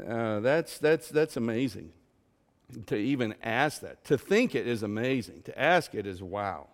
uh, 0.09 0.39
that's, 0.39 0.79
that's, 0.79 1.09
that's 1.09 1.37
amazing 1.37 1.91
to 2.87 2.95
even 2.97 3.35
ask 3.43 3.81
that. 3.81 4.03
To 4.05 4.17
think 4.17 4.55
it 4.55 4.65
is 4.65 4.81
amazing. 4.81 5.43
To 5.43 5.59
ask 5.59 5.93
it 5.93 6.07
is 6.07 6.23
wow. 6.23 6.69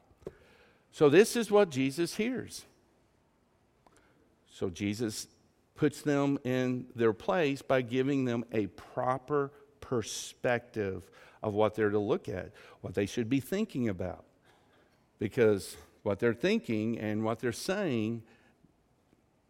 So, 0.94 1.10
this 1.10 1.36
is 1.36 1.52
what 1.52 1.70
Jesus 1.70 2.16
hears. 2.16 2.64
So, 4.50 4.70
Jesus 4.70 5.28
puts 5.76 6.02
them 6.02 6.40
in 6.46 6.86
their 6.96 7.12
place 7.12 7.62
by 7.62 7.82
giving 7.82 8.24
them 8.24 8.46
a 8.54 8.68
proper 8.68 9.52
perspective 9.84 11.10
of 11.44 11.54
what 11.54 11.76
they're 11.76 11.90
to 11.90 12.00
look 12.00 12.30
at, 12.30 12.52
what 12.80 12.94
they 12.94 13.06
should 13.06 13.30
be 13.30 13.42
thinking 13.42 13.90
about. 13.90 14.24
Because 15.20 15.76
what 16.04 16.20
they're 16.20 16.34
thinking 16.34 16.98
and 16.98 17.24
what 17.24 17.40
they're 17.40 17.52
saying 17.52 18.24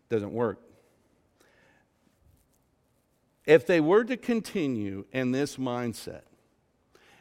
doesn't 0.10 0.34
work. 0.34 0.60
If 3.46 3.68
they 3.68 3.80
were 3.80 4.04
to 4.06 4.18
continue 4.18 5.06
in 5.12 5.32
this 5.32 5.58
mindset, 5.58 6.24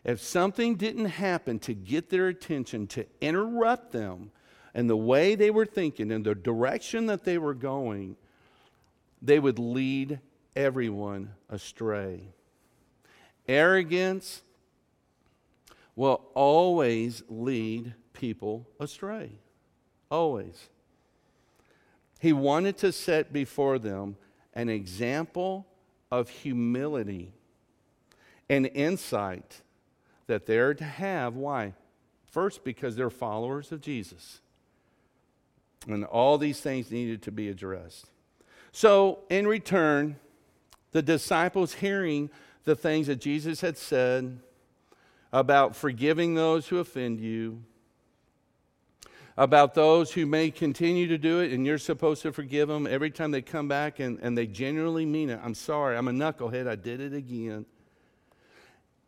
if 0.04 0.20
something 0.20 0.76
didn't 0.76 1.06
happen 1.06 1.58
to 1.60 1.74
get 1.74 2.08
their 2.08 2.28
attention, 2.28 2.86
to 2.88 3.06
interrupt 3.20 3.92
them 3.92 4.30
and 4.74 4.88
the 4.88 4.96
way 4.96 5.34
they 5.34 5.50
were 5.50 5.66
thinking 5.66 6.10
and 6.10 6.24
the 6.24 6.34
direction 6.34 7.06
that 7.06 7.24
they 7.24 7.36
were 7.36 7.54
going, 7.54 8.16
they 9.20 9.38
would 9.38 9.58
lead 9.58 10.18
everyone 10.56 11.34
astray. 11.50 12.32
Arrogance 13.48 14.42
will 15.96 16.22
always 16.34 17.22
lead 17.28 17.94
people 18.12 18.66
astray. 18.80 19.30
Always. 20.10 20.68
He 22.20 22.32
wanted 22.32 22.76
to 22.78 22.92
set 22.92 23.32
before 23.32 23.78
them 23.78 24.16
an 24.54 24.68
example 24.68 25.66
of 26.10 26.28
humility 26.28 27.32
and 28.48 28.66
insight 28.74 29.62
that 30.26 30.46
they're 30.46 30.74
to 30.74 30.84
have. 30.84 31.34
Why? 31.34 31.74
First, 32.30 32.64
because 32.64 32.96
they're 32.96 33.10
followers 33.10 33.72
of 33.72 33.80
Jesus. 33.80 34.40
And 35.88 36.04
all 36.04 36.38
these 36.38 36.60
things 36.60 36.90
needed 36.90 37.22
to 37.22 37.32
be 37.32 37.48
addressed. 37.48 38.06
So, 38.70 39.20
in 39.28 39.46
return, 39.46 40.16
the 40.92 41.02
disciples 41.02 41.74
hearing 41.74 42.30
the 42.64 42.76
things 42.76 43.06
that 43.08 43.20
Jesus 43.20 43.60
had 43.60 43.76
said 43.76 44.38
about 45.32 45.74
forgiving 45.74 46.34
those 46.34 46.68
who 46.68 46.78
offend 46.78 47.20
you, 47.20 47.62
about 49.36 49.74
those 49.74 50.12
who 50.12 50.26
may 50.26 50.50
continue 50.50 51.08
to 51.08 51.16
do 51.16 51.40
it 51.40 51.52
and 51.52 51.64
you're 51.64 51.78
supposed 51.78 52.22
to 52.22 52.32
forgive 52.32 52.68
them 52.68 52.86
every 52.86 53.10
time 53.10 53.30
they 53.30 53.40
come 53.40 53.66
back 53.66 53.98
and, 53.98 54.18
and 54.20 54.36
they 54.36 54.46
genuinely 54.46 55.06
mean 55.06 55.30
it. 55.30 55.40
I'm 55.42 55.54
sorry, 55.54 55.96
I'm 55.96 56.08
a 56.08 56.12
knucklehead, 56.12 56.68
I 56.68 56.76
did 56.76 57.00
it 57.00 57.14
again. 57.14 57.64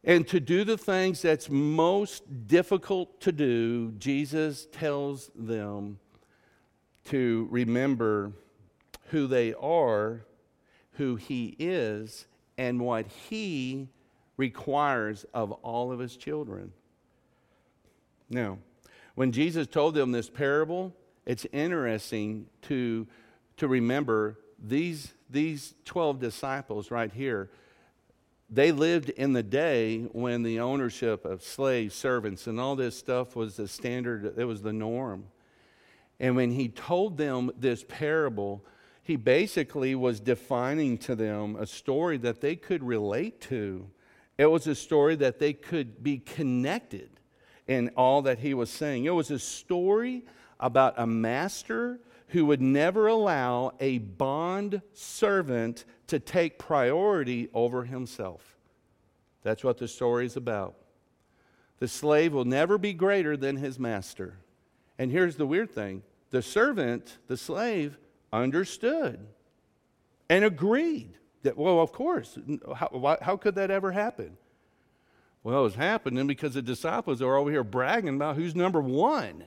And 0.02 0.26
to 0.28 0.40
do 0.40 0.64
the 0.64 0.76
things 0.76 1.22
that's 1.22 1.48
most 1.48 2.46
difficult 2.46 3.20
to 3.22 3.32
do, 3.32 3.92
Jesus 3.92 4.66
tells 4.70 5.30
them 5.34 5.98
to 7.06 7.48
remember 7.50 8.32
who 9.08 9.26
they 9.26 9.54
are, 9.54 10.24
who 10.92 11.16
He 11.16 11.56
is, 11.58 12.26
and 12.58 12.80
what 12.80 13.06
He 13.06 13.88
requires 14.36 15.24
of 15.34 15.52
all 15.52 15.92
of 15.92 15.98
His 15.98 16.16
children. 16.16 16.72
Now, 18.30 18.58
when 19.14 19.32
Jesus 19.32 19.66
told 19.66 19.94
them 19.94 20.12
this 20.12 20.28
parable, 20.28 20.94
it's 21.26 21.46
interesting 21.52 22.46
to, 22.62 23.06
to 23.56 23.68
remember 23.68 24.38
these, 24.62 25.12
these 25.30 25.74
12 25.84 26.18
disciples 26.18 26.90
right 26.90 27.12
here. 27.12 27.50
They 28.50 28.72
lived 28.72 29.10
in 29.10 29.32
the 29.32 29.42
day 29.42 30.02
when 30.12 30.42
the 30.42 30.60
ownership 30.60 31.24
of 31.24 31.42
slaves, 31.42 31.94
servants, 31.94 32.46
and 32.46 32.60
all 32.60 32.76
this 32.76 32.96
stuff 32.96 33.34
was 33.34 33.56
the 33.56 33.68
standard, 33.68 34.34
it 34.36 34.44
was 34.44 34.62
the 34.62 34.72
norm. 34.72 35.24
And 36.20 36.36
when 36.36 36.50
he 36.50 36.68
told 36.68 37.16
them 37.16 37.50
this 37.58 37.84
parable, 37.86 38.64
he 39.04 39.16
basically 39.16 39.94
was 39.94 40.18
defining 40.18 40.96
to 40.96 41.14
them 41.14 41.56
a 41.56 41.66
story 41.66 42.16
that 42.16 42.40
they 42.40 42.56
could 42.56 42.82
relate 42.82 43.38
to. 43.42 43.86
It 44.38 44.46
was 44.46 44.66
a 44.66 44.74
story 44.74 45.14
that 45.16 45.38
they 45.38 45.52
could 45.52 46.02
be 46.02 46.18
connected 46.18 47.10
in 47.68 47.90
all 47.96 48.22
that 48.22 48.38
he 48.38 48.54
was 48.54 48.70
saying. 48.70 49.04
It 49.04 49.10
was 49.10 49.30
a 49.30 49.38
story 49.38 50.24
about 50.58 50.94
a 50.96 51.06
master 51.06 52.00
who 52.28 52.46
would 52.46 52.62
never 52.62 53.06
allow 53.06 53.72
a 53.78 53.98
bond 53.98 54.80
servant 54.94 55.84
to 56.06 56.18
take 56.18 56.58
priority 56.58 57.50
over 57.52 57.84
himself. 57.84 58.56
That's 59.42 59.62
what 59.62 59.76
the 59.76 59.86
story 59.86 60.24
is 60.24 60.36
about. 60.36 60.76
The 61.78 61.88
slave 61.88 62.32
will 62.32 62.46
never 62.46 62.78
be 62.78 62.94
greater 62.94 63.36
than 63.36 63.56
his 63.56 63.78
master. 63.78 64.38
And 64.98 65.10
here's 65.10 65.36
the 65.36 65.46
weird 65.46 65.70
thing 65.70 66.02
the 66.30 66.40
servant, 66.40 67.18
the 67.26 67.36
slave, 67.36 67.98
understood 68.42 69.20
and 70.28 70.44
agreed 70.44 71.14
that, 71.42 71.56
well, 71.56 71.80
of 71.80 71.92
course, 71.92 72.38
how, 72.74 73.18
how 73.20 73.36
could 73.36 73.54
that 73.54 73.70
ever 73.70 73.92
happen? 73.92 74.36
Well, 75.42 75.60
it 75.60 75.62
was 75.62 75.74
happening 75.74 76.26
because 76.26 76.54
the 76.54 76.62
disciples 76.62 77.20
are 77.20 77.36
over 77.36 77.50
here 77.50 77.64
bragging 77.64 78.16
about 78.16 78.36
who's 78.36 78.54
number 78.54 78.80
one. 78.80 79.44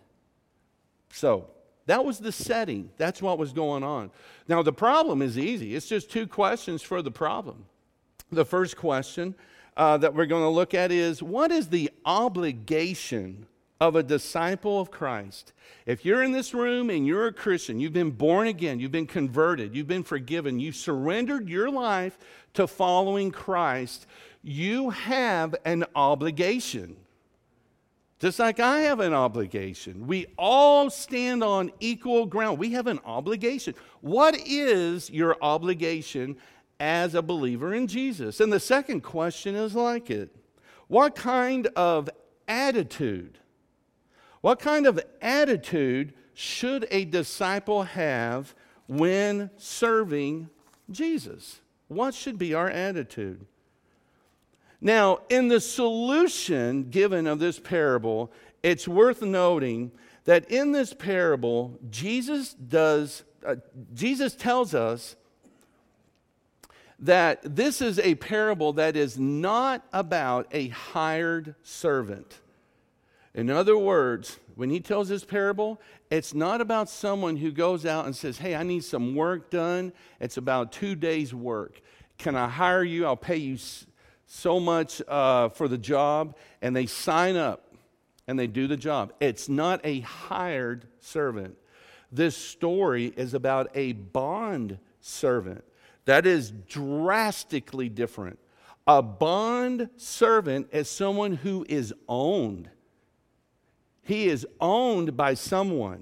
So 1.12 1.50
that 1.88 2.06
was 2.06 2.20
the 2.20 2.32
setting. 2.32 2.92
That's 2.98 3.22
what 3.22 3.40
was 3.40 3.52
going 3.52 3.84
on. 3.84 4.12
Now, 4.48 4.62
the 4.62 4.74
problem 4.74 5.22
is 5.22 5.38
easy. 5.38 5.76
It's 5.76 5.88
just 5.88 6.12
two 6.12 6.28
questions 6.28 6.84
for 6.84 7.02
the 7.02 7.12
problem. 7.12 7.66
The 8.32 8.46
first 8.46 8.78
question 8.78 9.34
uh, 9.76 9.98
that 9.98 10.14
we're 10.14 10.26
going 10.26 10.44
to 10.44 10.50
look 10.50 10.74
at 10.74 10.92
is 10.92 11.24
what 11.24 11.52
is 11.52 11.70
the 11.70 11.90
obligation 12.06 13.48
of 13.80 13.96
a 13.96 14.04
disciple 14.04 14.80
of 14.80 14.92
Christ. 14.92 15.54
If 15.86 16.04
you're 16.04 16.24
in 16.24 16.32
this 16.32 16.54
room 16.54 16.90
and 16.90 17.06
you're 17.06 17.28
a 17.28 17.34
Christian, 17.34 17.80
you've 17.80 17.94
been 17.94 18.12
born 18.12 18.48
again, 18.48 18.80
you've 18.80 18.92
been 18.92 19.08
converted, 19.08 19.76
you've 19.76 19.88
been 19.88 20.04
forgiven, 20.04 20.60
you've 20.60 20.76
surrendered 20.76 21.48
your 21.48 21.70
life 21.70 22.18
to 22.56 22.68
following 22.68 23.32
Christ, 23.32 24.08
you 24.42 24.90
have 24.90 25.56
an 25.66 25.86
obligation. 25.96 26.96
Just 28.20 28.40
like 28.40 28.60
I 28.60 28.82
have 28.82 29.00
an 29.00 29.14
obligation. 29.14 30.08
We 30.08 30.26
all 30.40 30.90
stand 30.90 31.44
on 31.44 31.72
equal 31.80 32.26
ground. 32.26 32.58
We 32.58 32.72
have 32.72 32.88
an 32.88 33.00
obligation. 33.06 33.76
What 34.02 34.36
is 34.44 35.12
your 35.12 35.38
obligation 35.40 36.38
as 36.80 37.14
a 37.14 37.22
believer 37.22 37.76
in 37.76 37.86
Jesus? 37.86 38.40
And 38.40 38.52
the 38.52 38.60
second 38.60 39.02
question 39.02 39.56
is 39.56 39.76
like 39.76 40.10
it 40.10 40.36
What 40.88 41.16
kind 41.16 41.68
of 41.76 42.10
attitude? 42.48 43.38
What 44.42 44.60
kind 44.60 44.86
of 44.86 45.00
attitude 45.22 46.14
should 46.34 46.88
a 46.92 47.06
disciple 47.06 47.84
have 47.84 48.54
when 48.88 49.50
serving 49.58 50.50
Jesus? 50.90 51.62
What 51.88 52.14
should 52.14 52.38
be 52.38 52.54
our 52.54 52.70
attitude? 52.70 53.46
Now, 54.80 55.22
in 55.30 55.48
the 55.48 55.60
solution 55.60 56.90
given 56.90 57.26
of 57.26 57.40
this 57.40 57.60
parable, 57.60 58.32
it's 58.62 58.88
worth 58.88 59.22
noting 59.22 59.92
that 60.26 60.52
in 60.52 60.72
this 60.72 60.94
parable, 60.94 61.80
Jesus 61.90 62.54
does 62.54 63.24
uh, 63.46 63.56
Jesus 63.94 64.36
tells 64.36 64.76
us 64.76 65.16
that 67.00 67.40
this 67.44 67.82
is 67.82 68.00
a 68.00 68.16
parable 68.16 68.74
that 68.74 68.96
is 68.96 69.18
not 69.18 69.86
about 69.94 70.48
a 70.52 70.68
hired 70.70 71.56
servant. 71.64 72.40
In 73.38 73.52
other 73.52 73.78
words, 73.78 74.40
when 74.56 74.72
he 74.72 74.80
tells 74.80 75.10
this 75.10 75.24
parable, 75.24 75.80
it's 76.10 76.34
not 76.34 76.60
about 76.60 76.90
someone 76.90 77.38
who 77.38 77.52
goes 77.52 77.86
out 77.86 78.08
and 78.08 78.16
says, 78.16 78.40
Hey, 78.40 78.56
I 78.56 78.64
need 78.64 78.84
some 78.84 79.14
work 79.14 79.52
done. 79.52 79.94
It's 80.20 80.38
about 80.38 80.72
two 80.72 80.96
days' 80.96 81.36
work. 81.36 81.80
Can 82.18 82.36
I 82.36 82.50
hire 82.50 82.84
you? 82.84 83.06
I'll 83.06 83.16
pay 83.16 83.38
you 83.38 83.60
so 84.26 84.60
much 84.60 85.04
uh, 85.08 85.50
for 85.50 85.68
the 85.68 85.78
job, 85.78 86.36
and 86.64 86.76
they 86.76 86.88
sign 86.88 87.36
up 87.36 87.76
and 88.28 88.40
they 88.40 88.48
do 88.48 88.66
the 88.66 88.76
job. 88.76 89.14
It's 89.20 89.48
not 89.48 89.82
a 89.84 90.00
hired 90.00 90.88
servant. 91.00 91.58
This 92.12 92.36
story 92.36 93.14
is 93.16 93.36
about 93.36 93.70
a 93.76 93.94
bond 93.94 94.80
servant. 95.00 95.64
That 96.06 96.26
is 96.26 96.52
drastically 96.68 97.88
different. 97.88 98.40
A 98.88 99.04
bond 99.04 99.92
servant 99.96 100.70
is 100.72 100.90
someone 100.90 101.34
who 101.34 101.68
is 101.70 101.94
owned. 102.10 102.72
He 104.08 104.30
is 104.30 104.48
owned 104.62 105.18
by 105.18 105.34
someone. 105.34 106.02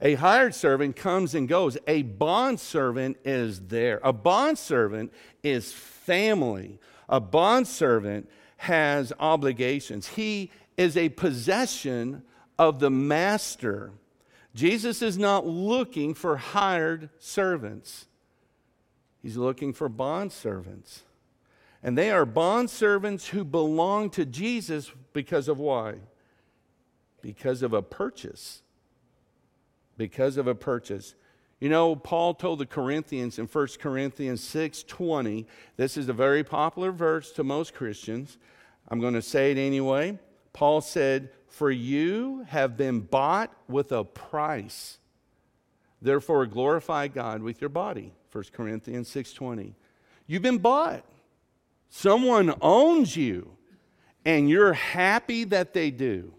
A 0.00 0.14
hired 0.14 0.56
servant 0.56 0.96
comes 0.96 1.36
and 1.36 1.46
goes. 1.46 1.78
A 1.86 2.02
bond 2.02 2.58
servant 2.58 3.16
is 3.24 3.60
there. 3.60 4.00
A 4.02 4.12
bond 4.12 4.58
servant 4.58 5.12
is 5.44 5.72
family. 5.72 6.80
A 7.08 7.20
bondservant 7.20 8.28
has 8.56 9.12
obligations. 9.20 10.08
He 10.08 10.50
is 10.76 10.96
a 10.96 11.10
possession 11.10 12.22
of 12.58 12.80
the 12.80 12.90
master. 12.90 13.92
Jesus 14.52 15.00
is 15.00 15.16
not 15.16 15.46
looking 15.46 16.12
for 16.12 16.38
hired 16.38 17.08
servants. 17.20 18.06
He's 19.22 19.36
looking 19.36 19.72
for 19.72 19.88
bond 19.88 20.32
servants. 20.32 21.04
And 21.84 21.96
they 21.96 22.10
are 22.10 22.26
bond 22.26 22.68
servants 22.68 23.28
who 23.28 23.44
belong 23.44 24.10
to 24.10 24.26
Jesus 24.26 24.90
because 25.12 25.46
of 25.46 25.58
why? 25.58 25.94
Because 27.22 27.62
of 27.62 27.72
a 27.72 27.82
purchase. 27.82 28.62
Because 29.96 30.36
of 30.36 30.46
a 30.46 30.54
purchase. 30.54 31.14
You 31.60 31.68
know, 31.68 31.94
Paul 31.94 32.34
told 32.34 32.58
the 32.58 32.66
Corinthians 32.66 33.38
in 33.38 33.46
1 33.46 33.78
Corinthians 33.80 34.40
6:20, 34.40 35.46
this 35.76 35.96
is 35.98 36.08
a 36.08 36.14
very 36.14 36.42
popular 36.42 36.90
verse 36.90 37.32
to 37.32 37.44
most 37.44 37.74
Christians. 37.74 38.38
I'm 38.88 38.98
going 38.98 39.14
to 39.14 39.22
say 39.22 39.52
it 39.52 39.58
anyway. 39.58 40.18
Paul 40.54 40.80
said, 40.80 41.30
"For 41.46 41.70
you 41.70 42.44
have 42.48 42.76
been 42.76 43.00
bought 43.00 43.54
with 43.68 43.92
a 43.92 44.04
price. 44.04 44.98
Therefore 46.00 46.46
glorify 46.46 47.08
God 47.08 47.42
with 47.42 47.60
your 47.60 47.68
body." 47.68 48.14
1 48.32 48.52
Corinthians 48.52 49.08
6:20. 49.08 49.74
You've 50.26 50.42
been 50.42 50.58
bought. 50.58 51.04
Someone 51.90 52.54
owns 52.62 53.16
you, 53.16 53.58
and 54.24 54.48
you're 54.48 54.72
happy 54.72 55.44
that 55.44 55.74
they 55.74 55.90
do. 55.90 56.32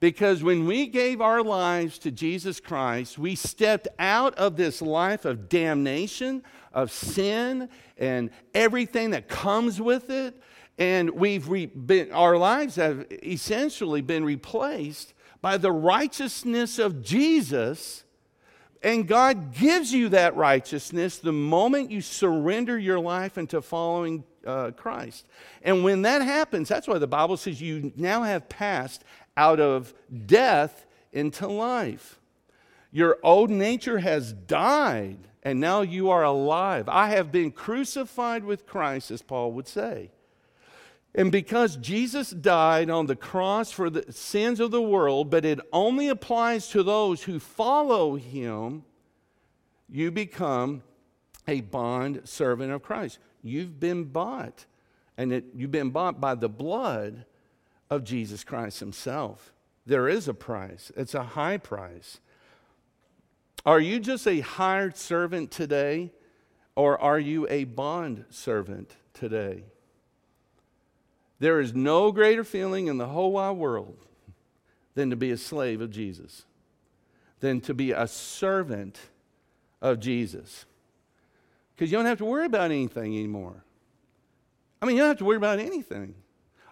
Because 0.00 0.42
when 0.42 0.66
we 0.66 0.86
gave 0.86 1.20
our 1.20 1.42
lives 1.42 1.98
to 1.98 2.10
Jesus 2.10 2.58
Christ, 2.58 3.18
we 3.18 3.34
stepped 3.34 3.86
out 3.98 4.34
of 4.36 4.56
this 4.56 4.80
life 4.80 5.26
of 5.26 5.50
damnation, 5.50 6.42
of 6.72 6.90
sin, 6.90 7.68
and 7.98 8.30
everything 8.54 9.10
that 9.10 9.28
comes 9.28 9.78
with 9.78 10.08
it. 10.08 10.40
And 10.78 11.10
we've 11.10 11.46
re- 11.50 11.66
been, 11.66 12.10
our 12.12 12.38
lives 12.38 12.76
have 12.76 13.06
essentially 13.22 14.00
been 14.00 14.24
replaced 14.24 15.12
by 15.42 15.58
the 15.58 15.70
righteousness 15.70 16.78
of 16.78 17.02
Jesus. 17.02 18.04
And 18.82 19.06
God 19.06 19.52
gives 19.52 19.92
you 19.92 20.08
that 20.08 20.34
righteousness 20.34 21.18
the 21.18 21.32
moment 21.32 21.90
you 21.90 22.00
surrender 22.00 22.78
your 22.78 22.98
life 22.98 23.36
into 23.36 23.60
following 23.60 24.24
uh, 24.46 24.70
Christ. 24.70 25.26
And 25.62 25.84
when 25.84 26.02
that 26.02 26.22
happens, 26.22 26.68
that's 26.68 26.88
why 26.88 26.98
the 26.98 27.06
Bible 27.06 27.36
says 27.36 27.60
you 27.60 27.92
now 27.96 28.22
have 28.22 28.48
passed 28.48 29.04
out 29.36 29.60
of 29.60 29.94
death 30.26 30.86
into 31.12 31.46
life. 31.46 32.20
Your 32.92 33.18
old 33.22 33.50
nature 33.50 33.98
has 33.98 34.32
died, 34.32 35.18
and 35.42 35.60
now 35.60 35.82
you 35.82 36.10
are 36.10 36.24
alive. 36.24 36.88
I 36.88 37.10
have 37.10 37.30
been 37.30 37.50
crucified 37.50 38.44
with 38.44 38.66
Christ, 38.66 39.10
as 39.10 39.22
Paul 39.22 39.52
would 39.52 39.68
say. 39.68 40.10
And 41.14 41.32
because 41.32 41.76
Jesus 41.76 42.30
died 42.30 42.88
on 42.88 43.06
the 43.06 43.16
cross 43.16 43.72
for 43.72 43.90
the 43.90 44.12
sins 44.12 44.60
of 44.60 44.70
the 44.70 44.82
world, 44.82 45.30
but 45.30 45.44
it 45.44 45.58
only 45.72 46.08
applies 46.08 46.68
to 46.68 46.82
those 46.82 47.24
who 47.24 47.40
follow 47.40 48.16
him, 48.16 48.84
you 49.88 50.10
become 50.10 50.82
a 51.48 51.62
bond 51.62 52.22
servant 52.24 52.72
of 52.72 52.82
Christ. 52.82 53.18
You've 53.42 53.80
been 53.80 54.04
bought, 54.04 54.66
and 55.16 55.32
it, 55.32 55.44
you've 55.54 55.72
been 55.72 55.90
bought 55.90 56.20
by 56.20 56.36
the 56.36 56.48
blood 56.48 57.24
of 57.90 58.04
Jesus 58.04 58.44
Christ 58.44 58.80
Himself. 58.80 59.52
There 59.84 60.08
is 60.08 60.28
a 60.28 60.34
price, 60.34 60.92
it's 60.96 61.14
a 61.14 61.24
high 61.24 61.56
price. 61.56 62.20
Are 63.66 63.80
you 63.80 64.00
just 64.00 64.26
a 64.26 64.40
hired 64.40 64.96
servant 64.96 65.50
today, 65.50 66.12
or 66.76 66.98
are 66.98 67.18
you 67.18 67.46
a 67.50 67.64
bond 67.64 68.24
servant 68.30 68.96
today? 69.12 69.64
There 71.40 71.60
is 71.60 71.74
no 71.74 72.12
greater 72.12 72.44
feeling 72.44 72.86
in 72.86 72.98
the 72.98 73.08
whole 73.08 73.32
wide 73.32 73.56
world 73.56 74.06
than 74.94 75.10
to 75.10 75.16
be 75.16 75.30
a 75.30 75.36
slave 75.36 75.80
of 75.80 75.90
Jesus, 75.90 76.44
than 77.40 77.60
to 77.62 77.74
be 77.74 77.92
a 77.92 78.06
servant 78.06 78.98
of 79.82 80.00
Jesus. 80.00 80.66
Because 81.74 81.90
you 81.90 81.98
don't 81.98 82.06
have 82.06 82.18
to 82.18 82.26
worry 82.26 82.46
about 82.46 82.70
anything 82.70 83.16
anymore. 83.16 83.64
I 84.80 84.86
mean, 84.86 84.96
you 84.96 85.02
don't 85.02 85.08
have 85.08 85.18
to 85.18 85.24
worry 85.24 85.36
about 85.36 85.58
anything. 85.58 86.14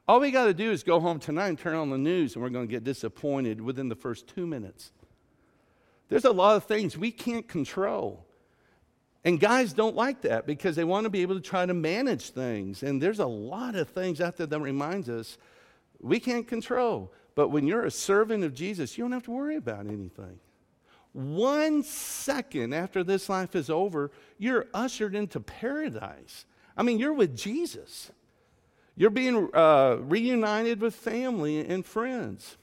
All 0.09 0.21
we 0.21 0.31
got 0.31 0.47
to 0.47 0.55
do 0.55 0.73
is 0.73 0.83
go 0.83 1.01
home 1.01 1.19
tonight 1.19 1.49
and 1.49 1.59
turn 1.59 1.77
on 1.77 1.91
the 1.91 1.99
news, 1.99 2.35
and 2.35 2.43
we're 2.43 2.49
going 2.49 2.67
to 2.67 2.71
get 2.71 2.83
disappointed 2.83 3.61
within 3.61 3.91
the 3.91 3.95
first 3.95 4.27
two 4.27 4.47
minutes. 4.47 4.91
There's 6.09 6.25
a 6.25 6.33
lot 6.33 6.57
of 6.57 6.65
things 6.65 6.97
we 6.97 7.11
can't 7.11 7.47
control. 7.47 8.25
And 9.23 9.39
guys 9.39 9.75
don't 9.75 9.95
like 9.95 10.23
that 10.23 10.47
because 10.47 10.77
they 10.77 10.85
want 10.85 11.05
to 11.05 11.11
be 11.11 11.21
able 11.21 11.35
to 11.35 11.43
try 11.43 11.67
to 11.67 11.75
manage 11.75 12.31
things. 12.31 12.83
And 12.83 13.03
there's 13.03 13.19
a 13.19 13.27
lot 13.27 13.75
of 13.75 13.91
things 13.91 14.23
out 14.23 14.39
there 14.39 14.47
that 14.47 14.61
reminds 14.61 15.11
us 15.11 15.37
we 16.01 16.19
can't 16.19 16.49
control. 16.49 17.13
But 17.35 17.49
when 17.49 17.67
you're 17.67 17.85
a 17.85 17.91
servant 17.91 18.45
of 18.45 18.55
Jesus, 18.55 18.97
you 18.97 19.05
don't 19.05 19.13
have 19.13 19.25
to 19.25 19.31
worry 19.31 19.57
about 19.57 19.87
anything. 19.87 20.41
One 21.13 21.83
second 21.83 22.73
after 22.73 23.05
this 23.05 23.29
life 23.29 23.55
is 23.55 23.69
over, 23.69 24.11
you're 24.39 24.69
ushered 24.73 25.15
into 25.15 25.41
paradise. 25.41 26.47
I 26.77 26.83
mean, 26.83 26.99
you're 26.99 27.13
with 27.13 27.37
Jesus. 27.37 28.11
You're 28.99 29.11
being 29.11 29.49
uh, 29.55 29.99
reunited 30.01 30.81
with 30.81 30.93
family 30.93 31.65
and 31.65 31.87
friends. 31.87 32.57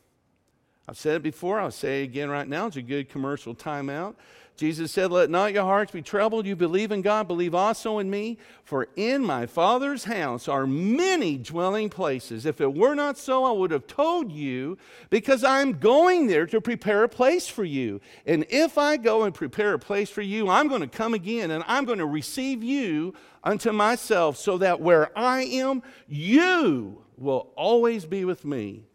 I've 0.85 0.97
said 0.97 1.15
it 1.15 1.23
before, 1.23 1.61
I'll 1.61 1.71
say 1.71 2.01
it 2.01 2.03
again 2.03 2.29
right 2.29 2.47
now. 2.47 2.67
It's 2.67 2.75
a 2.75 2.81
good 2.81 3.09
commercial 3.09 3.55
timeout. 3.55 4.15
Jesus 4.57 4.93
said, 4.93 5.11
Let 5.11 5.29
not 5.29 5.51
your 5.51 5.63
hearts 5.63 5.91
be 5.91 6.01
troubled. 6.01 6.45
You 6.45 6.55
believe 6.55 6.91
in 6.91 7.01
God, 7.01 7.27
believe 7.27 7.53
also 7.53 7.99
in 7.99 8.09
me. 8.09 8.37
For 8.63 8.87
in 8.95 9.21
my 9.23 9.45
Father's 9.45 10.05
house 10.05 10.47
are 10.47 10.65
many 10.65 11.37
dwelling 11.37 11.89
places. 11.89 12.45
If 12.45 12.61
it 12.61 12.73
were 12.73 12.95
not 12.95 13.17
so, 13.17 13.43
I 13.43 13.51
would 13.51 13.71
have 13.71 13.85
told 13.85 14.31
you, 14.31 14.77
because 15.09 15.43
I'm 15.43 15.73
going 15.73 16.27
there 16.27 16.45
to 16.47 16.61
prepare 16.61 17.03
a 17.03 17.09
place 17.09 17.49
for 17.49 17.65
you. 17.65 17.99
And 18.25 18.45
if 18.49 18.77
I 18.77 18.95
go 18.95 19.23
and 19.23 19.35
prepare 19.35 19.73
a 19.73 19.79
place 19.79 20.09
for 20.09 20.21
you, 20.21 20.47
I'm 20.49 20.69
going 20.69 20.81
to 20.81 20.87
come 20.87 21.13
again 21.13 21.51
and 21.51 21.63
I'm 21.67 21.83
going 21.83 21.99
to 21.99 22.05
receive 22.05 22.63
you 22.63 23.13
unto 23.43 23.71
myself, 23.71 24.37
so 24.37 24.57
that 24.57 24.81
where 24.81 25.15
I 25.15 25.43
am, 25.43 25.83
you 26.07 27.03
will 27.15 27.51
always 27.55 28.05
be 28.05 28.25
with 28.25 28.43
me, 28.43 28.85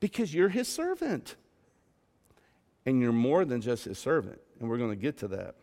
because 0.00 0.32
you're 0.32 0.48
his 0.48 0.68
servant. 0.68 1.34
And 2.86 3.00
you're 3.00 3.12
more 3.12 3.44
than 3.44 3.60
just 3.60 3.84
his 3.84 3.98
servant 3.98 4.40
and 4.60 4.68
we're 4.68 4.78
going 4.78 4.90
to 4.90 4.96
get 4.96 5.18
to 5.18 5.28
that. 5.28 5.54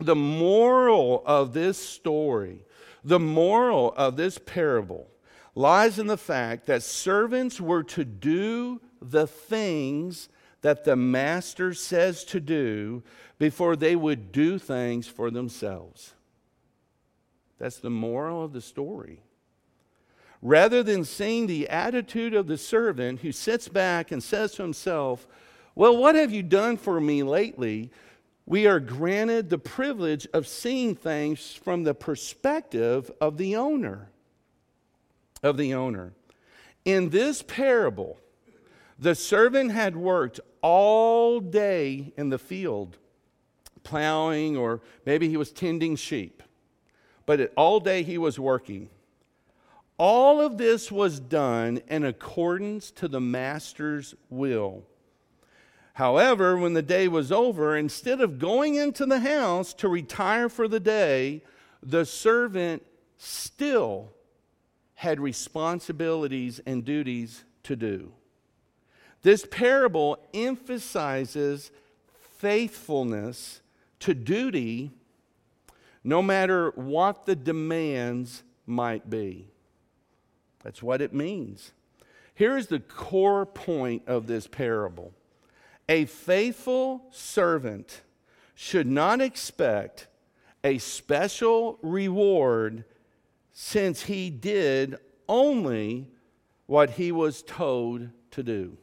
The 0.00 0.16
moral 0.16 1.22
of 1.26 1.52
this 1.52 1.78
story, 1.78 2.64
the 3.02 3.18
moral 3.18 3.92
of 3.96 4.16
this 4.16 4.38
parable, 4.38 5.08
lies 5.54 5.98
in 5.98 6.06
the 6.06 6.16
fact 6.16 6.66
that 6.66 6.82
servants 6.82 7.60
were 7.60 7.82
to 7.82 8.04
do 8.04 8.80
the 9.02 9.26
things 9.26 10.28
that 10.60 10.84
the 10.84 10.96
master 10.96 11.74
says 11.74 12.24
to 12.24 12.40
do 12.40 13.02
before 13.38 13.76
they 13.76 13.96
would 13.96 14.32
do 14.32 14.58
things 14.58 15.06
for 15.06 15.30
themselves. 15.30 16.14
That's 17.58 17.78
the 17.78 17.90
moral 17.90 18.44
of 18.44 18.52
the 18.52 18.60
story. 18.60 19.22
Rather 20.40 20.82
than 20.84 21.04
seeing 21.04 21.46
the 21.46 21.68
attitude 21.68 22.34
of 22.34 22.46
the 22.46 22.58
servant 22.58 23.20
who 23.20 23.32
sits 23.32 23.68
back 23.68 24.12
and 24.12 24.22
says 24.22 24.52
to 24.52 24.62
himself, 24.62 25.26
Well, 25.74 25.96
what 25.96 26.14
have 26.14 26.32
you 26.32 26.44
done 26.44 26.76
for 26.76 27.00
me 27.00 27.24
lately? 27.24 27.90
We 28.48 28.66
are 28.66 28.80
granted 28.80 29.50
the 29.50 29.58
privilege 29.58 30.26
of 30.32 30.46
seeing 30.46 30.96
things 30.96 31.52
from 31.52 31.82
the 31.82 31.92
perspective 31.92 33.10
of 33.20 33.36
the 33.36 33.54
owner. 33.54 34.08
Of 35.42 35.58
the 35.58 35.74
owner. 35.74 36.14
In 36.86 37.10
this 37.10 37.42
parable, 37.42 38.18
the 38.98 39.14
servant 39.14 39.72
had 39.72 39.96
worked 39.96 40.40
all 40.62 41.40
day 41.40 42.14
in 42.16 42.30
the 42.30 42.38
field, 42.38 42.96
plowing, 43.82 44.56
or 44.56 44.80
maybe 45.04 45.28
he 45.28 45.36
was 45.36 45.52
tending 45.52 45.94
sheep, 45.94 46.42
but 47.26 47.52
all 47.54 47.80
day 47.80 48.02
he 48.02 48.16
was 48.16 48.38
working. 48.38 48.88
All 49.98 50.40
of 50.40 50.56
this 50.56 50.90
was 50.90 51.20
done 51.20 51.82
in 51.86 52.02
accordance 52.02 52.90
to 52.92 53.08
the 53.08 53.20
master's 53.20 54.14
will. 54.30 54.84
However, 55.98 56.56
when 56.56 56.74
the 56.74 56.82
day 56.82 57.08
was 57.08 57.32
over, 57.32 57.76
instead 57.76 58.20
of 58.20 58.38
going 58.38 58.76
into 58.76 59.04
the 59.04 59.18
house 59.18 59.74
to 59.74 59.88
retire 59.88 60.48
for 60.48 60.68
the 60.68 60.78
day, 60.78 61.42
the 61.82 62.06
servant 62.06 62.86
still 63.16 64.12
had 64.94 65.18
responsibilities 65.18 66.60
and 66.64 66.84
duties 66.84 67.42
to 67.64 67.74
do. 67.74 68.12
This 69.22 69.44
parable 69.44 70.18
emphasizes 70.32 71.72
faithfulness 72.36 73.60
to 73.98 74.14
duty 74.14 74.92
no 76.04 76.22
matter 76.22 76.70
what 76.76 77.26
the 77.26 77.34
demands 77.34 78.44
might 78.66 79.10
be. 79.10 79.48
That's 80.62 80.80
what 80.80 81.02
it 81.02 81.12
means. 81.12 81.72
Here 82.36 82.56
is 82.56 82.68
the 82.68 82.78
core 82.78 83.44
point 83.44 84.04
of 84.06 84.28
this 84.28 84.46
parable 84.46 85.12
a 85.88 86.04
faithful 86.04 87.06
servant 87.10 88.02
should 88.54 88.86
not 88.86 89.20
expect 89.20 90.08
a 90.64 90.78
special 90.78 91.78
reward 91.82 92.84
since 93.52 94.02
he 94.02 94.30
did 94.30 94.96
only 95.28 96.08
what 96.66 96.90
he 96.90 97.12
was 97.12 97.42
told 97.42 98.08
to 98.32 98.42
do. 98.42 98.76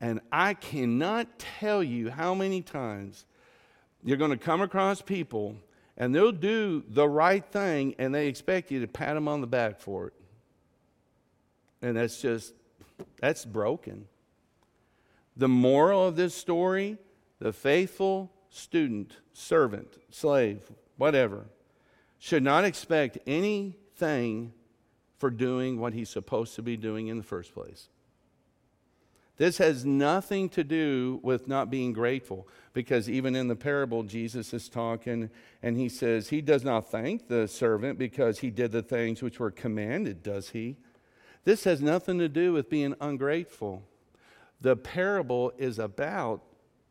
And 0.00 0.20
I 0.32 0.54
cannot 0.54 1.38
tell 1.38 1.82
you 1.82 2.10
how 2.10 2.34
many 2.34 2.62
times 2.62 3.26
you're 4.02 4.16
going 4.16 4.30
to 4.30 4.36
come 4.36 4.60
across 4.60 5.02
people 5.02 5.56
and 5.96 6.14
they'll 6.14 6.32
do 6.32 6.84
the 6.88 7.08
right 7.08 7.44
thing 7.44 7.94
and 7.98 8.14
they 8.14 8.28
expect 8.28 8.70
you 8.70 8.80
to 8.80 8.86
pat 8.86 9.14
them 9.14 9.28
on 9.28 9.40
the 9.40 9.46
back 9.46 9.80
for 9.80 10.08
it. 10.08 10.12
And 11.82 11.96
that's 11.96 12.20
just, 12.20 12.54
that's 13.20 13.44
broken. 13.44 14.06
The 15.38 15.48
moral 15.48 16.06
of 16.06 16.16
this 16.16 16.34
story 16.34 16.98
the 17.38 17.52
faithful 17.52 18.32
student, 18.50 19.16
servant, 19.32 19.96
slave, 20.10 20.70
whatever, 20.96 21.46
should 22.18 22.42
not 22.42 22.64
expect 22.64 23.18
anything 23.26 24.52
for 25.18 25.30
doing 25.30 25.78
what 25.78 25.92
he's 25.92 26.08
supposed 26.08 26.54
to 26.56 26.62
be 26.62 26.76
doing 26.76 27.08
in 27.08 27.16
the 27.16 27.22
first 27.22 27.54
place. 27.54 27.88
This 29.36 29.58
has 29.58 29.84
nothing 29.84 30.48
to 30.50 30.64
do 30.64 31.20
with 31.22 31.46
not 31.46 31.70
being 31.70 31.92
grateful, 31.92 32.48
because 32.72 33.08
even 33.08 33.36
in 33.36 33.46
the 33.46 33.54
parable, 33.54 34.02
Jesus 34.02 34.52
is 34.52 34.68
talking 34.68 35.30
and 35.62 35.76
he 35.76 35.88
says, 35.88 36.28
He 36.28 36.40
does 36.40 36.64
not 36.64 36.90
thank 36.90 37.28
the 37.28 37.46
servant 37.46 38.00
because 38.00 38.40
he 38.40 38.50
did 38.50 38.72
the 38.72 38.82
things 38.82 39.22
which 39.22 39.38
were 39.38 39.52
commanded, 39.52 40.24
does 40.24 40.50
he? 40.50 40.76
This 41.44 41.62
has 41.64 41.80
nothing 41.80 42.18
to 42.18 42.28
do 42.28 42.52
with 42.52 42.68
being 42.68 42.96
ungrateful. 43.00 43.84
The 44.60 44.76
parable 44.76 45.52
is 45.56 45.78
about 45.78 46.42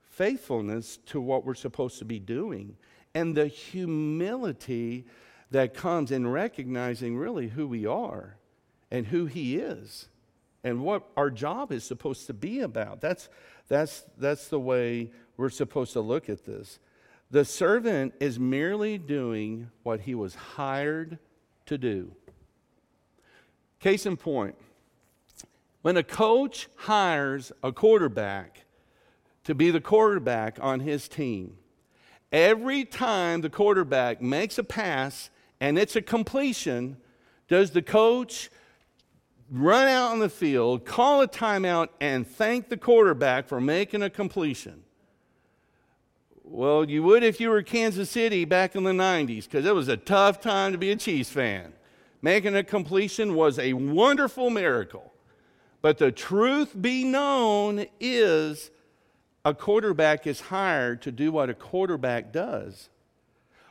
faithfulness 0.02 0.98
to 1.08 1.22
what 1.22 1.46
we're 1.46 1.54
supposed 1.54 2.00
to 2.00 2.06
be 2.06 2.20
doing 2.20 2.78
and 3.14 3.36
the 3.36 3.48
humility 3.48 5.06
that 5.52 5.74
comes 5.74 6.12
in 6.12 6.28
recognizing 6.28 7.18
really 7.18 7.48
who 7.48 7.68
we 7.68 7.86
are 7.86 8.38
and 8.92 9.08
who 9.08 9.26
He 9.26 9.58
is 9.58 10.08
and 10.64 10.82
what 10.82 11.04
our 11.16 11.30
job 11.30 11.72
is 11.72 11.84
supposed 11.84 12.28
to 12.28 12.34
be 12.34 12.62
about. 12.62 13.00
That's, 13.00 13.30
that's, 13.68 14.04
that's 14.18 14.48
the 14.48 14.60
way 14.60 15.12
we're 15.38 15.50
supposed 15.50 15.94
to 15.94 16.02
look 16.02 16.30
at 16.30 16.46
this. 16.46 16.80
The 17.32 17.46
servant 17.46 18.14
is 18.20 18.40
merely 18.40 18.98
doing 18.98 19.70
what 19.84 20.02
he 20.02 20.16
was 20.16 20.36
hired 20.36 21.20
to 21.66 21.78
do. 21.78 22.12
Case 23.80 24.06
in 24.06 24.18
point, 24.18 24.56
when 25.88 25.96
a 25.96 26.04
coach 26.04 26.68
hires 26.76 27.54
a 27.64 27.72
quarterback 27.72 28.66
to 29.46 29.56
be 29.56 29.72
the 29.72 29.80
quarterback 29.80 30.58
on 30.62 30.82
his 30.82 31.08
team, 31.08 31.56
every 32.30 32.84
time 32.84 33.40
the 33.40 33.50
quarterback 33.50 34.22
makes 34.22 34.58
a 34.58 34.66
pass 34.66 35.30
and 35.62 35.80
it's 35.80 35.96
a 35.96 36.02
completion, 36.02 36.98
does 37.48 37.72
the 37.72 37.82
coach 37.82 38.50
run 39.50 39.88
out 39.88 40.12
on 40.12 40.20
the 40.20 40.28
field, 40.28 40.84
call 40.84 41.22
a 41.22 41.28
timeout, 41.28 41.88
and 42.02 42.28
thank 42.28 42.68
the 42.68 42.76
quarterback 42.76 43.48
for 43.48 43.62
making 43.62 44.04
a 44.04 44.10
completion? 44.10 44.84
Well, 46.44 46.84
you 46.84 47.02
would 47.04 47.24
if 47.24 47.40
you 47.40 47.50
were 47.50 47.64
Kansas 47.64 48.10
City 48.10 48.44
back 48.44 48.76
in 48.76 48.84
the 48.84 48.92
90s, 48.92 49.46
because 49.46 49.66
it 49.66 49.74
was 49.74 49.88
a 49.88 49.96
tough 49.96 50.42
time 50.42 50.74
to 50.74 50.78
be 50.78 50.92
a 50.92 50.98
Chiefs 50.98 51.30
fan. 51.30 51.72
Making 52.22 52.58
a 52.58 52.64
completion 52.66 53.36
was 53.36 53.58
a 53.58 53.72
wonderful 53.72 54.50
miracle. 54.50 55.14
But 55.82 55.98
the 55.98 56.12
truth 56.12 56.80
be 56.80 57.04
known 57.04 57.86
is 58.00 58.72
a 59.46 59.54
quarterback 59.54 60.28
is 60.28 60.42
hired 60.42 61.02
to 61.04 61.12
do 61.12 61.32
what 61.32 61.50
a 61.50 61.54
quarterback 61.54 62.34
does. 62.34 62.90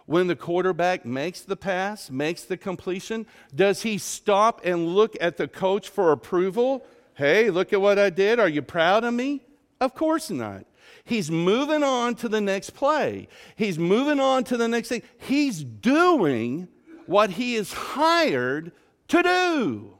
When 0.06 0.28
the 0.28 0.36
quarterback 0.36 1.04
makes 1.04 1.40
the 1.40 1.56
pass, 1.56 2.10
makes 2.10 2.42
the 2.44 2.56
completion, 2.56 3.26
does 3.54 3.82
he 3.82 3.98
stop 3.98 4.60
and 4.64 4.86
look 4.86 5.16
at 5.20 5.36
the 5.36 5.48
coach 5.48 5.88
for 5.88 6.12
approval? 6.12 6.86
Hey, 7.14 7.50
look 7.50 7.72
at 7.72 7.80
what 7.80 7.98
I 7.98 8.10
did. 8.10 8.38
Are 8.38 8.48
you 8.48 8.62
proud 8.62 9.02
of 9.02 9.12
me? 9.12 9.42
Of 9.80 9.94
course 9.94 10.30
not. 10.30 10.64
He's 11.04 11.30
moving 11.30 11.82
on 11.82 12.14
to 12.16 12.28
the 12.28 12.40
next 12.40 12.70
play. 12.70 13.28
He's 13.56 13.78
moving 13.78 14.20
on 14.20 14.44
to 14.44 14.56
the 14.56 14.68
next 14.68 14.88
thing. 14.88 15.02
He's 15.18 15.62
doing 15.62 16.68
what 17.06 17.30
he 17.30 17.56
is 17.56 17.72
hired 17.72 18.72
to 19.08 19.22
do. 19.22 19.95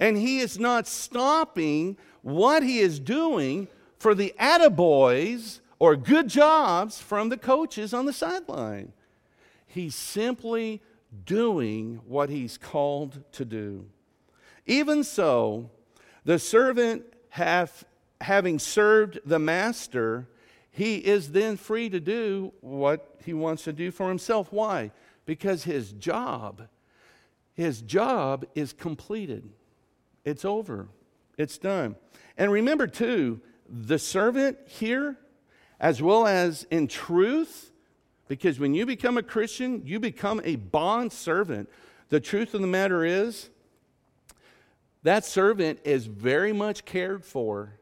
And 0.00 0.16
he 0.16 0.38
is 0.38 0.58
not 0.58 0.86
stopping 0.86 1.96
what 2.22 2.62
he 2.62 2.78
is 2.78 3.00
doing 3.00 3.68
for 3.98 4.14
the 4.14 4.34
attaboys 4.38 5.60
or 5.78 5.96
good 5.96 6.28
jobs 6.28 7.00
from 7.00 7.28
the 7.28 7.36
coaches 7.36 7.92
on 7.92 8.06
the 8.06 8.12
sideline. 8.12 8.92
He's 9.66 9.94
simply 9.94 10.80
doing 11.24 12.00
what 12.06 12.30
he's 12.30 12.58
called 12.58 13.22
to 13.32 13.44
do. 13.44 13.86
Even 14.66 15.02
so, 15.02 15.70
the 16.24 16.38
servant 16.38 17.04
having 17.30 18.58
served 18.58 19.20
the 19.24 19.38
master, 19.38 20.28
he 20.70 20.96
is 20.96 21.32
then 21.32 21.56
free 21.56 21.88
to 21.88 22.00
do 22.00 22.52
what 22.60 23.18
he 23.24 23.32
wants 23.32 23.64
to 23.64 23.72
do 23.72 23.90
for 23.90 24.08
himself. 24.08 24.52
Why? 24.52 24.90
Because 25.26 25.64
his 25.64 25.92
job, 25.92 26.68
his 27.54 27.82
job 27.82 28.46
is 28.54 28.72
completed. 28.72 29.48
It's 30.28 30.44
over. 30.44 30.88
It's 31.38 31.56
done. 31.56 31.96
And 32.36 32.52
remember 32.52 32.86
too, 32.86 33.40
the 33.66 33.98
servant 33.98 34.58
here 34.66 35.16
as 35.80 36.02
well 36.02 36.26
as 36.26 36.64
in 36.64 36.86
truth, 36.86 37.72
because 38.26 38.60
when 38.60 38.74
you 38.74 38.84
become 38.84 39.16
a 39.16 39.22
Christian, 39.22 39.80
you 39.86 39.98
become 39.98 40.42
a 40.44 40.56
bond 40.56 41.12
servant. 41.14 41.70
The 42.10 42.20
truth 42.20 42.52
of 42.52 42.60
the 42.60 42.66
matter 42.66 43.06
is, 43.06 43.48
that 45.02 45.24
servant 45.24 45.80
is 45.84 46.04
very 46.04 46.52
much 46.52 46.84
cared 46.84 47.24
for 47.24 47.78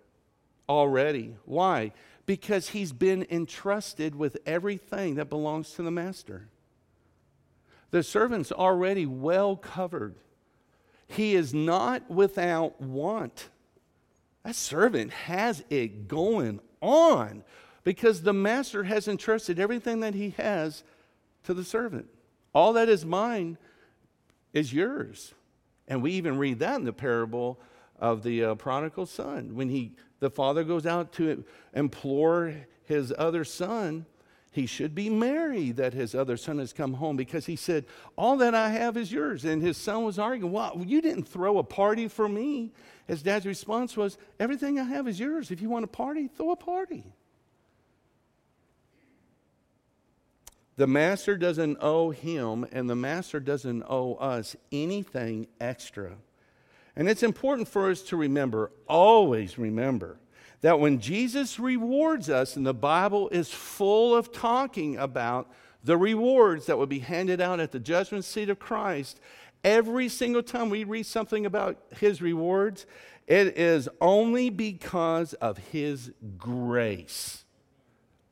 already. 0.68 1.34
Why? 1.46 1.90
Because 2.26 2.68
he's 2.68 2.92
been 2.92 3.26
entrusted 3.28 4.14
with 4.14 4.36
everything 4.46 5.16
that 5.16 5.30
belongs 5.30 5.72
to 5.72 5.82
the 5.82 5.90
master. 5.90 6.48
The 7.90 8.04
servant's 8.04 8.52
already 8.52 9.06
well 9.06 9.56
covered. 9.56 10.14
He 11.08 11.34
is 11.34 11.54
not 11.54 12.10
without 12.10 12.80
want. 12.80 13.48
That 14.44 14.54
servant 14.54 15.12
has 15.12 15.64
it 15.70 16.08
going 16.08 16.60
on 16.80 17.42
because 17.84 18.22
the 18.22 18.32
master 18.32 18.84
has 18.84 19.08
entrusted 19.08 19.58
everything 19.58 20.00
that 20.00 20.14
he 20.14 20.30
has 20.30 20.82
to 21.44 21.54
the 21.54 21.64
servant. 21.64 22.06
All 22.52 22.72
that 22.72 22.88
is 22.88 23.04
mine 23.04 23.58
is 24.52 24.72
yours. 24.72 25.34
And 25.88 26.02
we 26.02 26.12
even 26.12 26.38
read 26.38 26.58
that 26.60 26.76
in 26.76 26.84
the 26.84 26.92
parable 26.92 27.60
of 27.98 28.22
the 28.22 28.44
uh, 28.44 28.54
prodigal 28.56 29.06
son. 29.06 29.54
When 29.54 29.68
he, 29.68 29.92
the 30.20 30.30
father 30.30 30.64
goes 30.64 30.86
out 30.86 31.12
to 31.14 31.44
implore 31.74 32.54
his 32.84 33.12
other 33.16 33.44
son, 33.44 34.06
he 34.56 34.66
should 34.66 34.94
be 34.94 35.10
merry 35.10 35.70
that 35.72 35.92
his 35.92 36.14
other 36.14 36.38
son 36.38 36.58
has 36.58 36.72
come 36.72 36.94
home 36.94 37.14
because 37.14 37.44
he 37.44 37.56
said, 37.56 37.84
All 38.16 38.38
that 38.38 38.54
I 38.54 38.70
have 38.70 38.96
is 38.96 39.12
yours. 39.12 39.44
And 39.44 39.62
his 39.62 39.76
son 39.76 40.02
was 40.02 40.18
arguing, 40.18 40.50
Well, 40.50 40.82
you 40.84 41.02
didn't 41.02 41.28
throw 41.28 41.58
a 41.58 41.62
party 41.62 42.08
for 42.08 42.26
me. 42.26 42.72
His 43.06 43.22
dad's 43.22 43.44
response 43.44 43.98
was, 43.98 44.16
Everything 44.40 44.80
I 44.80 44.84
have 44.84 45.06
is 45.06 45.20
yours. 45.20 45.50
If 45.50 45.60
you 45.60 45.68
want 45.68 45.84
a 45.84 45.88
party, 45.88 46.26
throw 46.26 46.52
a 46.52 46.56
party. 46.56 47.04
The 50.76 50.86
master 50.86 51.36
doesn't 51.36 51.76
owe 51.82 52.10
him, 52.10 52.66
and 52.72 52.88
the 52.88 52.96
master 52.96 53.40
doesn't 53.40 53.84
owe 53.86 54.14
us 54.14 54.56
anything 54.72 55.48
extra. 55.60 56.16
And 56.96 57.10
it's 57.10 57.22
important 57.22 57.68
for 57.68 57.90
us 57.90 58.00
to 58.04 58.16
remember, 58.16 58.72
always 58.88 59.58
remember, 59.58 60.18
that 60.60 60.80
when 60.80 61.00
Jesus 61.00 61.58
rewards 61.58 62.30
us, 62.30 62.56
and 62.56 62.66
the 62.66 62.74
Bible 62.74 63.28
is 63.30 63.50
full 63.50 64.14
of 64.14 64.32
talking 64.32 64.96
about 64.96 65.50
the 65.84 65.96
rewards 65.96 66.66
that 66.66 66.78
will 66.78 66.86
be 66.86 66.98
handed 66.98 67.40
out 67.40 67.60
at 67.60 67.72
the 67.72 67.80
judgment 67.80 68.24
seat 68.24 68.50
of 68.50 68.58
Christ, 68.58 69.20
every 69.62 70.08
single 70.08 70.42
time 70.42 70.70
we 70.70 70.84
read 70.84 71.06
something 71.06 71.46
about 71.46 71.78
his 71.98 72.20
rewards, 72.20 72.86
it 73.26 73.58
is 73.58 73.88
only 74.00 74.50
because 74.50 75.34
of 75.34 75.58
his 75.58 76.12
grace 76.38 77.44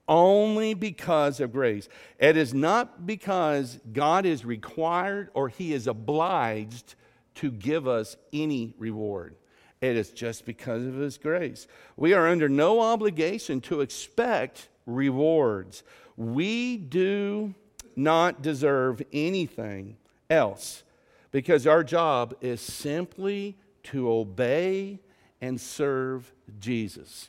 only 0.08 0.74
because 0.74 1.40
of 1.40 1.52
grace. 1.52 1.88
It 2.18 2.36
is 2.36 2.52
not 2.52 3.06
because 3.06 3.80
God 3.92 4.26
is 4.26 4.44
required 4.44 5.30
or 5.34 5.48
He 5.48 5.72
is 5.72 5.86
obliged 5.86 6.94
to 7.36 7.50
give 7.50 7.88
us 7.88 8.16
any 8.32 8.74
reward. 8.78 9.36
It 9.84 9.98
is 9.98 10.08
just 10.12 10.46
because 10.46 10.82
of 10.86 10.94
His 10.94 11.18
grace. 11.18 11.66
We 11.94 12.14
are 12.14 12.26
under 12.26 12.48
no 12.48 12.80
obligation 12.80 13.60
to 13.62 13.82
expect 13.82 14.70
rewards. 14.86 15.82
We 16.16 16.78
do 16.78 17.54
not 17.94 18.40
deserve 18.40 19.02
anything 19.12 19.98
else 20.30 20.84
because 21.32 21.66
our 21.66 21.84
job 21.84 22.34
is 22.40 22.62
simply 22.62 23.58
to 23.82 24.10
obey 24.10 25.00
and 25.42 25.60
serve 25.60 26.32
Jesus. 26.58 27.28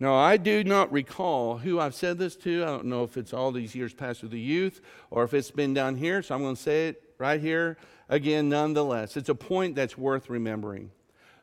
Now, 0.00 0.16
I 0.16 0.36
do 0.36 0.64
not 0.64 0.90
recall 0.90 1.58
who 1.58 1.78
I've 1.78 1.94
said 1.94 2.18
this 2.18 2.34
to. 2.38 2.64
I 2.64 2.66
don't 2.66 2.86
know 2.86 3.04
if 3.04 3.16
it's 3.16 3.32
all 3.32 3.52
these 3.52 3.76
years 3.76 3.94
past 3.94 4.22
with 4.22 4.32
the 4.32 4.40
youth 4.40 4.80
or 5.12 5.22
if 5.22 5.32
it's 5.34 5.52
been 5.52 5.72
down 5.72 5.94
here, 5.94 6.20
so 6.20 6.34
I'm 6.34 6.42
going 6.42 6.56
to 6.56 6.60
say 6.60 6.88
it 6.88 7.14
right 7.16 7.40
here 7.40 7.78
again, 8.08 8.48
nonetheless. 8.48 9.16
It's 9.16 9.28
a 9.28 9.36
point 9.36 9.76
that's 9.76 9.96
worth 9.96 10.28
remembering. 10.28 10.90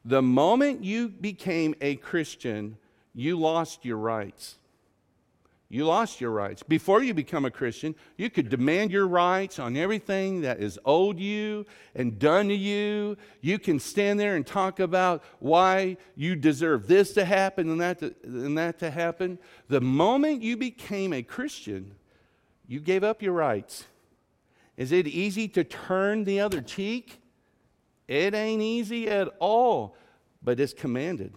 The 0.05 0.21
moment 0.21 0.83
you 0.83 1.09
became 1.09 1.75
a 1.79 1.95
Christian, 1.95 2.77
you 3.13 3.39
lost 3.39 3.85
your 3.85 3.97
rights. 3.97 4.57
you 5.73 5.85
lost 5.85 6.21
your 6.21 6.29
rights. 6.29 6.61
Before 6.61 7.01
you 7.01 7.15
become 7.15 7.45
a 7.45 7.49
Christian, 7.49 7.95
you 8.15 8.29
could 8.29 8.47
demand 8.47 8.91
your 8.91 9.07
rights 9.07 9.57
on 9.57 9.75
everything 9.75 10.41
that 10.41 10.59
is 10.59 10.77
owed 10.85 11.17
you 11.17 11.65
and 11.95 12.19
done 12.19 12.47
to 12.49 12.53
you. 12.53 13.17
You 13.41 13.57
can 13.57 13.79
stand 13.79 14.19
there 14.19 14.35
and 14.35 14.45
talk 14.45 14.79
about 14.79 15.23
why 15.39 15.97
you 16.15 16.35
deserve 16.35 16.85
this 16.85 17.15
to 17.15 17.25
happen 17.25 17.69
and 17.69 17.81
that 17.81 17.97
to, 18.01 18.13
and 18.23 18.55
that 18.55 18.77
to 18.79 18.91
happen. 18.91 19.39
The 19.67 19.81
moment 19.81 20.43
you 20.43 20.57
became 20.57 21.11
a 21.11 21.23
Christian, 21.23 21.95
you 22.67 22.79
gave 22.79 23.03
up 23.03 23.23
your 23.23 23.33
rights. 23.33 23.85
Is 24.77 24.91
it 24.91 25.07
easy 25.07 25.47
to 25.47 25.63
turn 25.63 26.23
the 26.23 26.39
other 26.39 26.61
cheek? 26.61 27.19
It 28.07 28.33
ain't 28.33 28.61
easy 28.61 29.07
at 29.09 29.29
all, 29.39 29.95
but 30.41 30.59
it's 30.59 30.73
commanded. 30.73 31.33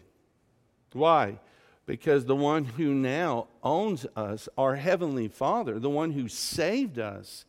Why? 0.92 1.38
because 1.87 2.24
the 2.24 2.37
one 2.37 2.64
who 2.64 2.92
now 2.92 3.46
owns 3.62 4.07
us, 4.16 4.48
our 4.59 4.74
Heavenly 4.74 5.29
Father, 5.29 5.79
the 5.79 5.88
one 5.88 6.11
who 6.11 6.29
saved 6.29 6.98
us, 6.98 7.44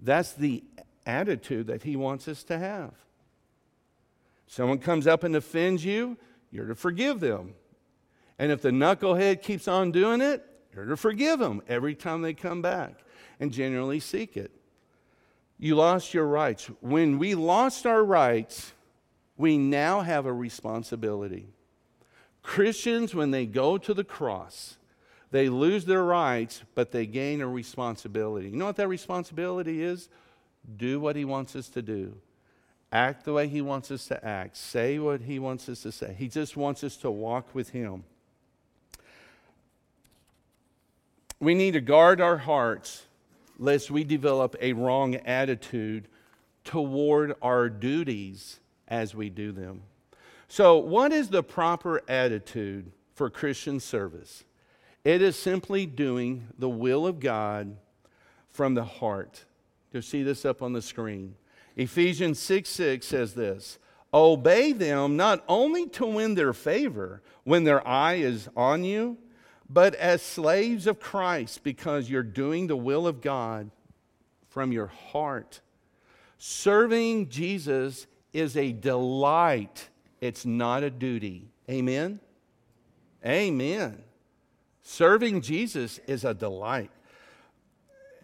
that's 0.00 0.32
the 0.32 0.62
attitude 1.04 1.66
that 1.66 1.82
He 1.82 1.96
wants 1.96 2.28
us 2.28 2.44
to 2.44 2.58
have. 2.58 2.94
Someone 4.46 4.78
comes 4.78 5.06
up 5.06 5.24
and 5.24 5.34
offends 5.34 5.84
you, 5.84 6.16
you're 6.50 6.66
to 6.66 6.76
forgive 6.76 7.20
them. 7.20 7.54
And 8.38 8.52
if 8.52 8.62
the 8.62 8.70
knucklehead 8.70 9.42
keeps 9.42 9.66
on 9.66 9.90
doing 9.90 10.20
it, 10.20 10.44
you're 10.72 10.86
to 10.86 10.96
forgive 10.96 11.40
them 11.40 11.60
every 11.68 11.96
time 11.96 12.22
they 12.22 12.34
come 12.34 12.62
back 12.62 13.00
and 13.40 13.52
genuinely 13.52 13.98
seek 13.98 14.36
it. 14.36 14.52
You 15.58 15.74
lost 15.74 16.14
your 16.14 16.26
rights. 16.26 16.70
When 16.80 17.18
we 17.18 17.34
lost 17.34 17.84
our 17.84 18.04
rights, 18.04 18.72
we 19.36 19.58
now 19.58 20.00
have 20.00 20.26
a 20.26 20.32
responsibility. 20.32 21.48
Christians, 22.42 23.14
when 23.14 23.32
they 23.32 23.44
go 23.44 23.76
to 23.76 23.92
the 23.92 24.04
cross, 24.04 24.76
they 25.30 25.48
lose 25.48 25.84
their 25.84 26.04
rights, 26.04 26.62
but 26.74 26.92
they 26.92 27.06
gain 27.06 27.40
a 27.40 27.48
responsibility. 27.48 28.48
You 28.48 28.56
know 28.56 28.66
what 28.66 28.76
that 28.76 28.88
responsibility 28.88 29.82
is? 29.82 30.08
Do 30.76 31.00
what 31.00 31.16
He 31.16 31.24
wants 31.24 31.56
us 31.56 31.68
to 31.70 31.82
do, 31.82 32.16
act 32.92 33.24
the 33.24 33.32
way 33.32 33.48
He 33.48 33.60
wants 33.60 33.90
us 33.90 34.06
to 34.08 34.24
act, 34.24 34.56
say 34.56 34.98
what 34.98 35.22
He 35.22 35.38
wants 35.38 35.68
us 35.68 35.82
to 35.82 35.92
say. 35.92 36.14
He 36.16 36.28
just 36.28 36.56
wants 36.56 36.84
us 36.84 36.96
to 36.98 37.10
walk 37.10 37.54
with 37.54 37.70
Him. 37.70 38.04
We 41.40 41.54
need 41.54 41.72
to 41.72 41.80
guard 41.80 42.20
our 42.20 42.38
hearts 42.38 43.04
lest 43.58 43.90
we 43.90 44.04
develop 44.04 44.56
a 44.60 44.72
wrong 44.72 45.16
attitude 45.16 46.08
toward 46.64 47.34
our 47.42 47.68
duties 47.68 48.60
as 48.86 49.14
we 49.14 49.28
do 49.30 49.52
them. 49.52 49.82
So, 50.48 50.78
what 50.78 51.12
is 51.12 51.28
the 51.28 51.42
proper 51.42 52.02
attitude 52.08 52.92
for 53.14 53.28
Christian 53.28 53.80
service? 53.80 54.44
It 55.04 55.22
is 55.22 55.36
simply 55.36 55.86
doing 55.86 56.48
the 56.58 56.68
will 56.68 57.06
of 57.06 57.20
God 57.20 57.76
from 58.48 58.74
the 58.74 58.84
heart. 58.84 59.44
You'll 59.92 60.02
see 60.02 60.22
this 60.22 60.44
up 60.44 60.62
on 60.62 60.72
the 60.72 60.82
screen. 60.82 61.34
Ephesians 61.76 62.38
6 62.38 62.68
6 62.68 63.06
says 63.06 63.34
this 63.34 63.78
Obey 64.12 64.72
them 64.72 65.16
not 65.16 65.44
only 65.48 65.86
to 65.90 66.06
win 66.06 66.34
their 66.34 66.52
favor 66.52 67.22
when 67.44 67.64
their 67.64 67.86
eye 67.86 68.14
is 68.14 68.48
on 68.56 68.84
you, 68.84 69.18
but 69.68 69.94
as 69.94 70.22
slaves 70.22 70.86
of 70.86 71.00
Christ 71.00 71.62
because 71.62 72.08
you're 72.08 72.22
doing 72.22 72.66
the 72.66 72.76
will 72.76 73.06
of 73.06 73.20
God 73.20 73.70
from 74.48 74.72
your 74.72 74.86
heart. 74.86 75.60
Serving 76.38 77.28
Jesus 77.28 78.06
is 78.32 78.56
a 78.56 78.72
delight 78.72 79.88
it's 80.20 80.44
not 80.44 80.82
a 80.82 80.90
duty. 80.90 81.48
Amen? 81.70 82.20
Amen. 83.24 84.02
Serving 84.82 85.42
Jesus 85.42 86.00
is 86.06 86.24
a 86.24 86.34
delight. 86.34 86.90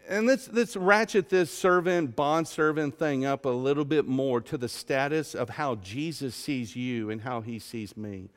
And 0.08 0.26
let's, 0.26 0.50
let's 0.52 0.76
ratchet 0.76 1.30
this 1.30 1.50
servant, 1.50 2.14
bond 2.14 2.46
servant 2.46 2.98
thing 2.98 3.24
up 3.24 3.46
a 3.46 3.50
little 3.50 3.84
bit 3.84 4.06
more 4.06 4.40
to 4.42 4.58
the 4.58 4.68
status 4.68 5.34
of 5.34 5.50
how 5.50 5.76
Jesus 5.76 6.34
sees 6.34 6.76
you 6.76 7.10
and 7.10 7.22
how 7.22 7.40
he 7.40 7.58
sees 7.58 7.96
me. 7.96 8.28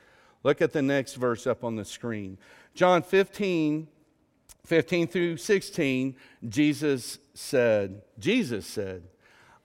Look 0.44 0.62
at 0.62 0.74
the 0.74 0.82
next 0.82 1.16
verse 1.16 1.48
up 1.48 1.64
on 1.64 1.76
the 1.76 1.86
screen. 1.86 2.38
John 2.74 3.02
15, 3.02 3.88
15 4.66 5.08
through 5.08 5.38
16, 5.38 6.16
Jesus 6.48 7.20
said, 7.34 8.02
Jesus 8.20 8.66
said, 8.66 9.04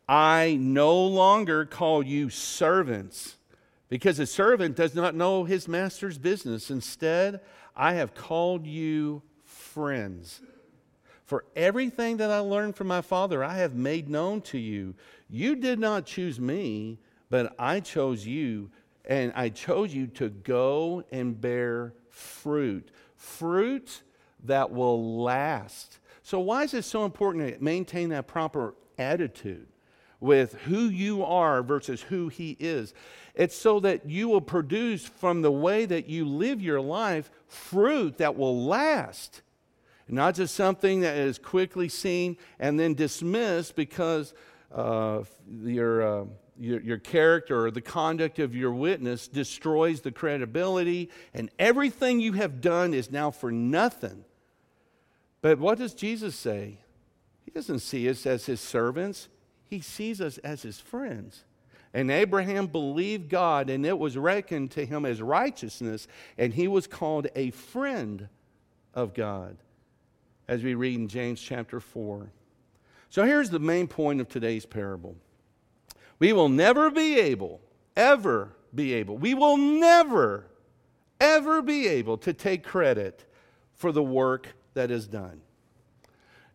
I 0.08 0.56
no 0.60 1.04
longer 1.04 1.64
call 1.64 2.02
you 2.02 2.30
servants 2.30 3.36
because 3.88 4.18
a 4.18 4.26
servant 4.26 4.76
does 4.76 4.94
not 4.94 5.14
know 5.14 5.44
his 5.44 5.68
master's 5.68 6.18
business. 6.18 6.70
Instead, 6.70 7.40
I 7.76 7.94
have 7.94 8.14
called 8.14 8.66
you 8.66 9.22
friends. 9.44 10.40
For 11.24 11.44
everything 11.56 12.18
that 12.18 12.30
I 12.30 12.38
learned 12.38 12.76
from 12.76 12.88
my 12.88 13.00
Father, 13.00 13.42
I 13.42 13.56
have 13.56 13.74
made 13.74 14.08
known 14.08 14.40
to 14.42 14.58
you. 14.58 14.94
You 15.28 15.56
did 15.56 15.78
not 15.78 16.04
choose 16.04 16.38
me, 16.38 16.98
but 17.30 17.54
I 17.58 17.80
chose 17.80 18.26
you, 18.26 18.70
and 19.04 19.32
I 19.34 19.48
chose 19.48 19.94
you 19.94 20.06
to 20.08 20.28
go 20.28 21.04
and 21.10 21.40
bear 21.40 21.94
fruit. 22.08 22.90
Fruit 23.16 24.02
that 24.44 24.70
will 24.70 25.22
last. 25.22 25.98
So, 26.22 26.40
why 26.40 26.64
is 26.64 26.74
it 26.74 26.84
so 26.84 27.04
important 27.04 27.54
to 27.54 27.62
maintain 27.62 28.10
that 28.10 28.26
proper 28.26 28.74
attitude 28.98 29.66
with 30.20 30.54
who 30.62 30.84
you 30.84 31.24
are 31.24 31.62
versus 31.62 32.02
who 32.02 32.28
He 32.28 32.56
is? 32.60 32.94
It's 33.34 33.56
so 33.56 33.80
that 33.80 34.08
you 34.08 34.28
will 34.28 34.40
produce 34.40 35.06
from 35.06 35.42
the 35.42 35.50
way 35.50 35.86
that 35.86 36.08
you 36.08 36.24
live 36.26 36.60
your 36.60 36.80
life 36.80 37.30
fruit 37.48 38.18
that 38.18 38.36
will 38.36 38.66
last. 38.66 39.42
Not 40.08 40.34
just 40.34 40.54
something 40.54 41.00
that 41.00 41.16
is 41.16 41.38
quickly 41.38 41.88
seen 41.88 42.36
and 42.58 42.78
then 42.78 42.94
dismissed 42.94 43.74
because 43.74 44.34
uh, 44.70 45.22
your, 45.62 46.02
uh, 46.02 46.24
your, 46.62 46.80
your 46.80 46.98
character 46.98 47.66
or 47.66 47.70
the 47.72 47.80
conduct 47.80 48.38
of 48.38 48.54
your 48.54 48.70
witness 48.70 49.26
destroys 49.26 50.00
the 50.00 50.12
credibility, 50.12 51.10
and 51.34 51.50
everything 51.58 52.20
you 52.20 52.34
have 52.34 52.60
done 52.60 52.94
is 52.94 53.10
now 53.10 53.32
for 53.32 53.50
nothing. 53.50 54.24
But 55.40 55.58
what 55.58 55.78
does 55.78 55.92
Jesus 55.92 56.36
say? 56.36 56.78
He 57.44 57.50
doesn't 57.50 57.80
see 57.80 58.08
us 58.08 58.26
as 58.26 58.46
his 58.46 58.60
servants, 58.60 59.28
he 59.68 59.80
sees 59.80 60.20
us 60.20 60.38
as 60.38 60.62
his 60.62 60.78
friends. 60.78 61.44
And 61.92 62.10
Abraham 62.10 62.68
believed 62.68 63.28
God, 63.28 63.68
and 63.68 63.84
it 63.84 63.98
was 63.98 64.16
reckoned 64.16 64.70
to 64.72 64.86
him 64.86 65.04
as 65.04 65.20
righteousness, 65.20 66.06
and 66.38 66.54
he 66.54 66.68
was 66.68 66.86
called 66.86 67.26
a 67.34 67.50
friend 67.50 68.28
of 68.94 69.14
God, 69.14 69.56
as 70.46 70.62
we 70.62 70.74
read 70.74 70.94
in 70.94 71.08
James 71.08 71.40
chapter 71.40 71.80
4. 71.80 72.30
So 73.10 73.24
here's 73.24 73.50
the 73.50 73.58
main 73.58 73.88
point 73.88 74.20
of 74.20 74.28
today's 74.28 74.64
parable 74.64 75.16
we 76.22 76.32
will 76.32 76.48
never 76.48 76.88
be 76.88 77.18
able, 77.18 77.60
ever 77.96 78.52
be 78.72 78.92
able, 78.92 79.18
we 79.18 79.34
will 79.34 79.56
never, 79.56 80.46
ever 81.20 81.60
be 81.60 81.88
able 81.88 82.16
to 82.16 82.32
take 82.32 82.62
credit 82.62 83.24
for 83.74 83.90
the 83.90 84.04
work 84.04 84.46
that 84.74 84.92
is 84.92 85.08
done. 85.08 85.40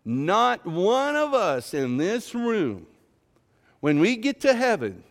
Not 0.06 0.66
one 0.66 1.18
of 1.18 1.34
us 1.34 1.74
in 1.74 1.98
this 1.98 2.34
room, 2.34 2.88
when 3.82 4.00
we 4.00 4.16
get 4.16 4.40
to 4.40 4.54
heaven, 4.54 5.04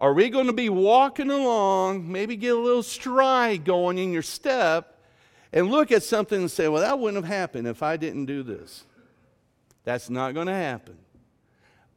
are 0.00 0.12
we 0.12 0.28
going 0.28 0.48
to 0.48 0.52
be 0.52 0.70
walking 0.70 1.30
along, 1.30 2.10
maybe 2.10 2.34
get 2.34 2.56
a 2.56 2.58
little 2.58 2.82
stride 2.82 3.64
going 3.64 3.98
in 3.98 4.12
your 4.12 4.22
step, 4.22 4.98
and 5.52 5.70
look 5.70 5.92
at 5.92 6.02
something 6.02 6.40
and 6.40 6.50
say, 6.50 6.66
well, 6.66 6.82
that 6.82 6.98
wouldn't 6.98 7.24
have 7.24 7.32
happened 7.32 7.68
if 7.68 7.80
I 7.80 7.96
didn't 7.96 8.26
do 8.26 8.42
this? 8.42 8.82
That's 9.84 10.10
not 10.10 10.34
going 10.34 10.48
to 10.48 10.52
happen. 10.52 10.96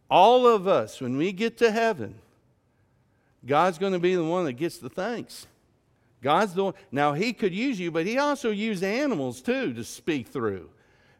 All 0.09 0.47
of 0.47 0.67
us, 0.67 1.01
when 1.01 1.17
we 1.17 1.31
get 1.31 1.57
to 1.57 1.71
heaven, 1.71 2.15
God's 3.45 3.77
going 3.77 3.93
to 3.93 3.99
be 3.99 4.15
the 4.15 4.23
one 4.23 4.45
that 4.45 4.53
gets 4.53 4.77
the 4.77 4.89
thanks. 4.89 5.47
God's 6.21 6.53
the 6.53 6.65
one. 6.65 6.73
Now, 6.91 7.13
He 7.13 7.33
could 7.33 7.53
use 7.53 7.79
you, 7.79 7.91
but 7.91 8.05
He 8.05 8.17
also 8.17 8.51
used 8.51 8.83
animals 8.83 9.41
too 9.41 9.73
to 9.73 9.83
speak 9.83 10.27
through. 10.27 10.69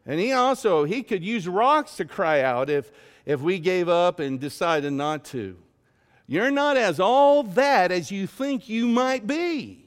And 0.06 0.20
He 0.20 0.32
also, 0.32 0.84
He 0.84 1.04
could 1.04 1.24
use 1.24 1.48
rocks 1.48 1.96
to 1.98 2.06
cry 2.06 2.42
out 2.42 2.70
if, 2.70 2.92
if 3.26 3.42
we 3.42 3.60
gave 3.60 3.90
up 3.90 4.20
and 4.20 4.40
decided 4.40 4.94
not 4.94 5.26
to. 5.26 5.58
You're 6.28 6.52
not 6.52 6.76
as 6.78 7.00
all 7.00 7.44
that 7.44 7.92
as 7.92 8.12
you 8.12 8.28
think 8.28 8.68
you 8.68 8.88
might 8.88 9.28
be. 9.28 9.86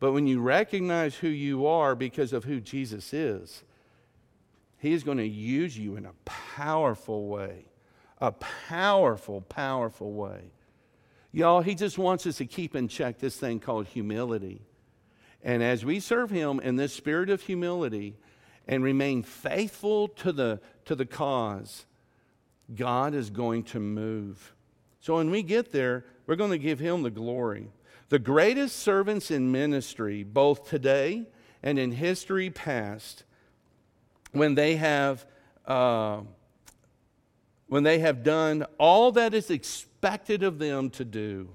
But 0.00 0.12
when 0.12 0.26
you 0.26 0.40
recognize 0.40 1.14
who 1.14 1.28
you 1.28 1.66
are 1.66 1.94
because 1.94 2.32
of 2.32 2.44
who 2.44 2.60
Jesus 2.60 3.12
is, 3.12 3.62
He's 4.80 5.04
going 5.04 5.18
to 5.18 5.26
use 5.26 5.78
you 5.78 5.96
in 5.96 6.06
a 6.06 6.14
powerful 6.24 7.28
way. 7.28 7.66
A 8.18 8.32
powerful, 8.32 9.42
powerful 9.42 10.12
way. 10.12 10.40
Y'all, 11.32 11.60
He 11.60 11.74
just 11.74 11.98
wants 11.98 12.26
us 12.26 12.38
to 12.38 12.46
keep 12.46 12.74
in 12.74 12.88
check 12.88 13.18
this 13.18 13.36
thing 13.36 13.60
called 13.60 13.86
humility. 13.86 14.62
And 15.42 15.62
as 15.62 15.84
we 15.84 16.00
serve 16.00 16.30
Him 16.30 16.60
in 16.60 16.76
this 16.76 16.92
spirit 16.92 17.30
of 17.30 17.42
humility 17.42 18.16
and 18.66 18.82
remain 18.82 19.22
faithful 19.22 20.08
to 20.08 20.32
the, 20.32 20.60
to 20.86 20.94
the 20.94 21.06
cause, 21.06 21.86
God 22.74 23.14
is 23.14 23.30
going 23.30 23.64
to 23.64 23.80
move. 23.80 24.54
So 25.00 25.16
when 25.16 25.30
we 25.30 25.42
get 25.42 25.72
there, 25.72 26.04
we're 26.26 26.36
going 26.36 26.50
to 26.50 26.58
give 26.58 26.78
him 26.78 27.02
the 27.02 27.10
glory. 27.10 27.68
The 28.08 28.18
greatest 28.18 28.76
servants 28.76 29.30
in 29.30 29.50
ministry, 29.50 30.22
both 30.22 30.68
today 30.68 31.26
and 31.62 31.78
in 31.78 31.92
history 31.92 32.50
past, 32.50 33.24
when 34.32 34.54
they 34.54 34.76
have, 34.76 35.26
uh, 35.66 36.20
when 37.66 37.82
they 37.82 37.98
have 37.98 38.22
done 38.22 38.64
all 38.78 39.12
that 39.12 39.34
is 39.34 39.50
expected 39.50 40.42
of 40.42 40.58
them 40.58 40.90
to 40.90 41.04
do, 41.04 41.50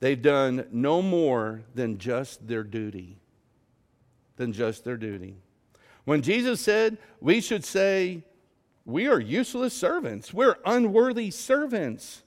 they've 0.00 0.20
done 0.20 0.66
no 0.70 1.02
more 1.02 1.62
than 1.74 1.98
just 1.98 2.46
their 2.46 2.62
duty. 2.62 3.18
Than 4.36 4.52
just 4.52 4.84
their 4.84 4.96
duty. 4.96 5.36
When 6.04 6.22
Jesus 6.22 6.60
said 6.60 6.98
we 7.20 7.40
should 7.40 7.64
say, 7.64 8.22
we 8.84 9.08
are 9.08 9.18
useless 9.18 9.74
servants, 9.74 10.32
we're 10.32 10.56
unworthy 10.64 11.32
servants, 11.32 12.22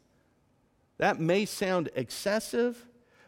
that 0.97 1.17
may 1.19 1.45
sound 1.45 1.89
excessive, 1.95 2.85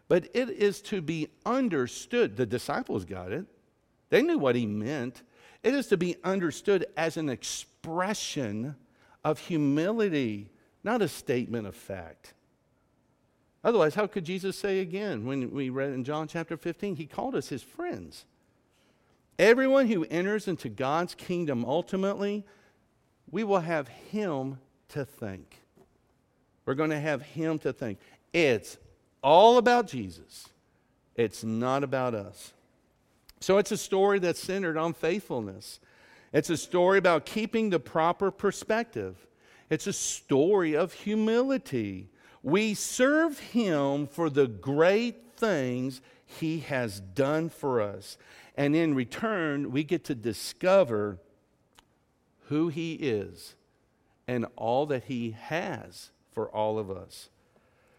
but 0.10 0.28
it 0.34 0.50
is 0.50 0.82
to 0.82 1.02
be 1.02 1.30
understood. 1.46 2.36
The 2.36 2.46
disciples 2.46 3.06
got 3.06 3.32
it, 3.32 3.46
they 4.10 4.22
knew 4.22 4.38
what 4.38 4.56
he 4.56 4.66
meant. 4.66 5.24
It 5.64 5.74
is 5.74 5.88
to 5.88 5.98
be 5.98 6.16
understood 6.24 6.86
as 6.98 7.18
an 7.18 7.30
expression 7.30 8.76
of 9.24 9.40
humility, 9.40 10.50
not 10.84 11.02
a 11.02 11.08
statement 11.08 11.68
of 11.68 11.76
fact. 11.76 12.34
Otherwise, 13.64 13.94
how 13.94 14.08
could 14.08 14.26
Jesus 14.26 14.58
say 14.58 14.80
again 14.80 15.26
when 15.26 15.52
we 15.52 15.70
read 15.70 15.92
in 15.92 16.04
John 16.04 16.28
chapter 16.28 16.58
15? 16.58 16.96
He 16.96 17.06
called 17.06 17.36
us 17.36 17.50
his 17.50 17.62
friends. 17.62 18.26
Everyone 19.38 19.88
who 19.88 20.06
enters 20.06 20.48
into 20.48 20.70
God's 20.70 21.14
kingdom 21.14 21.64
ultimately, 21.66 22.44
we 23.30 23.44
will 23.44 23.60
have 23.60 23.88
him 23.88 24.58
to 24.90 25.06
thank. 25.06 25.62
We're 26.66 26.76
going 26.76 26.90
to 26.90 27.00
have 27.00 27.22
him 27.22 27.60
to 27.60 27.74
thank. 27.74 28.00
It's 28.34 28.78
all 29.24 29.58
about 29.58 29.88
Jesus, 29.88 30.50
it's 31.16 31.44
not 31.44 31.84
about 31.84 32.16
us. 32.16 32.54
So 33.42 33.58
it's 33.58 33.72
a 33.72 33.78
story 33.78 34.20
that's 34.20 34.40
centered 34.40 34.78
on 34.78 34.94
faithfulness. 34.94 35.80
It's 36.32 36.52
a 36.52 36.58
story 36.58 37.00
about 37.00 37.26
keeping 37.26 37.72
the 37.72 37.80
proper 37.80 38.30
perspective. 38.30 39.28
It's 39.70 39.88
a 39.88 39.94
story 39.94 40.76
of 40.76 40.94
humility. 40.94 42.10
We 42.44 42.76
serve 42.76 43.40
Him 43.40 44.06
for 44.06 44.30
the 44.30 44.48
great 44.48 45.34
things 45.36 46.02
He 46.24 46.60
has 46.60 47.00
done 47.00 47.50
for 47.50 47.82
us. 47.82 48.18
And 48.56 48.76
in 48.76 48.94
return, 48.94 49.72
we 49.72 49.84
get 49.84 50.04
to 50.06 50.16
discover 50.16 51.18
who 52.46 52.68
He 52.68 52.94
is 52.94 53.56
and 54.28 54.46
all 54.56 54.86
that 54.86 55.06
He 55.06 55.32
has 55.32 56.12
for 56.32 56.48
all 56.50 56.78
of 56.78 56.92
us. 56.92 57.31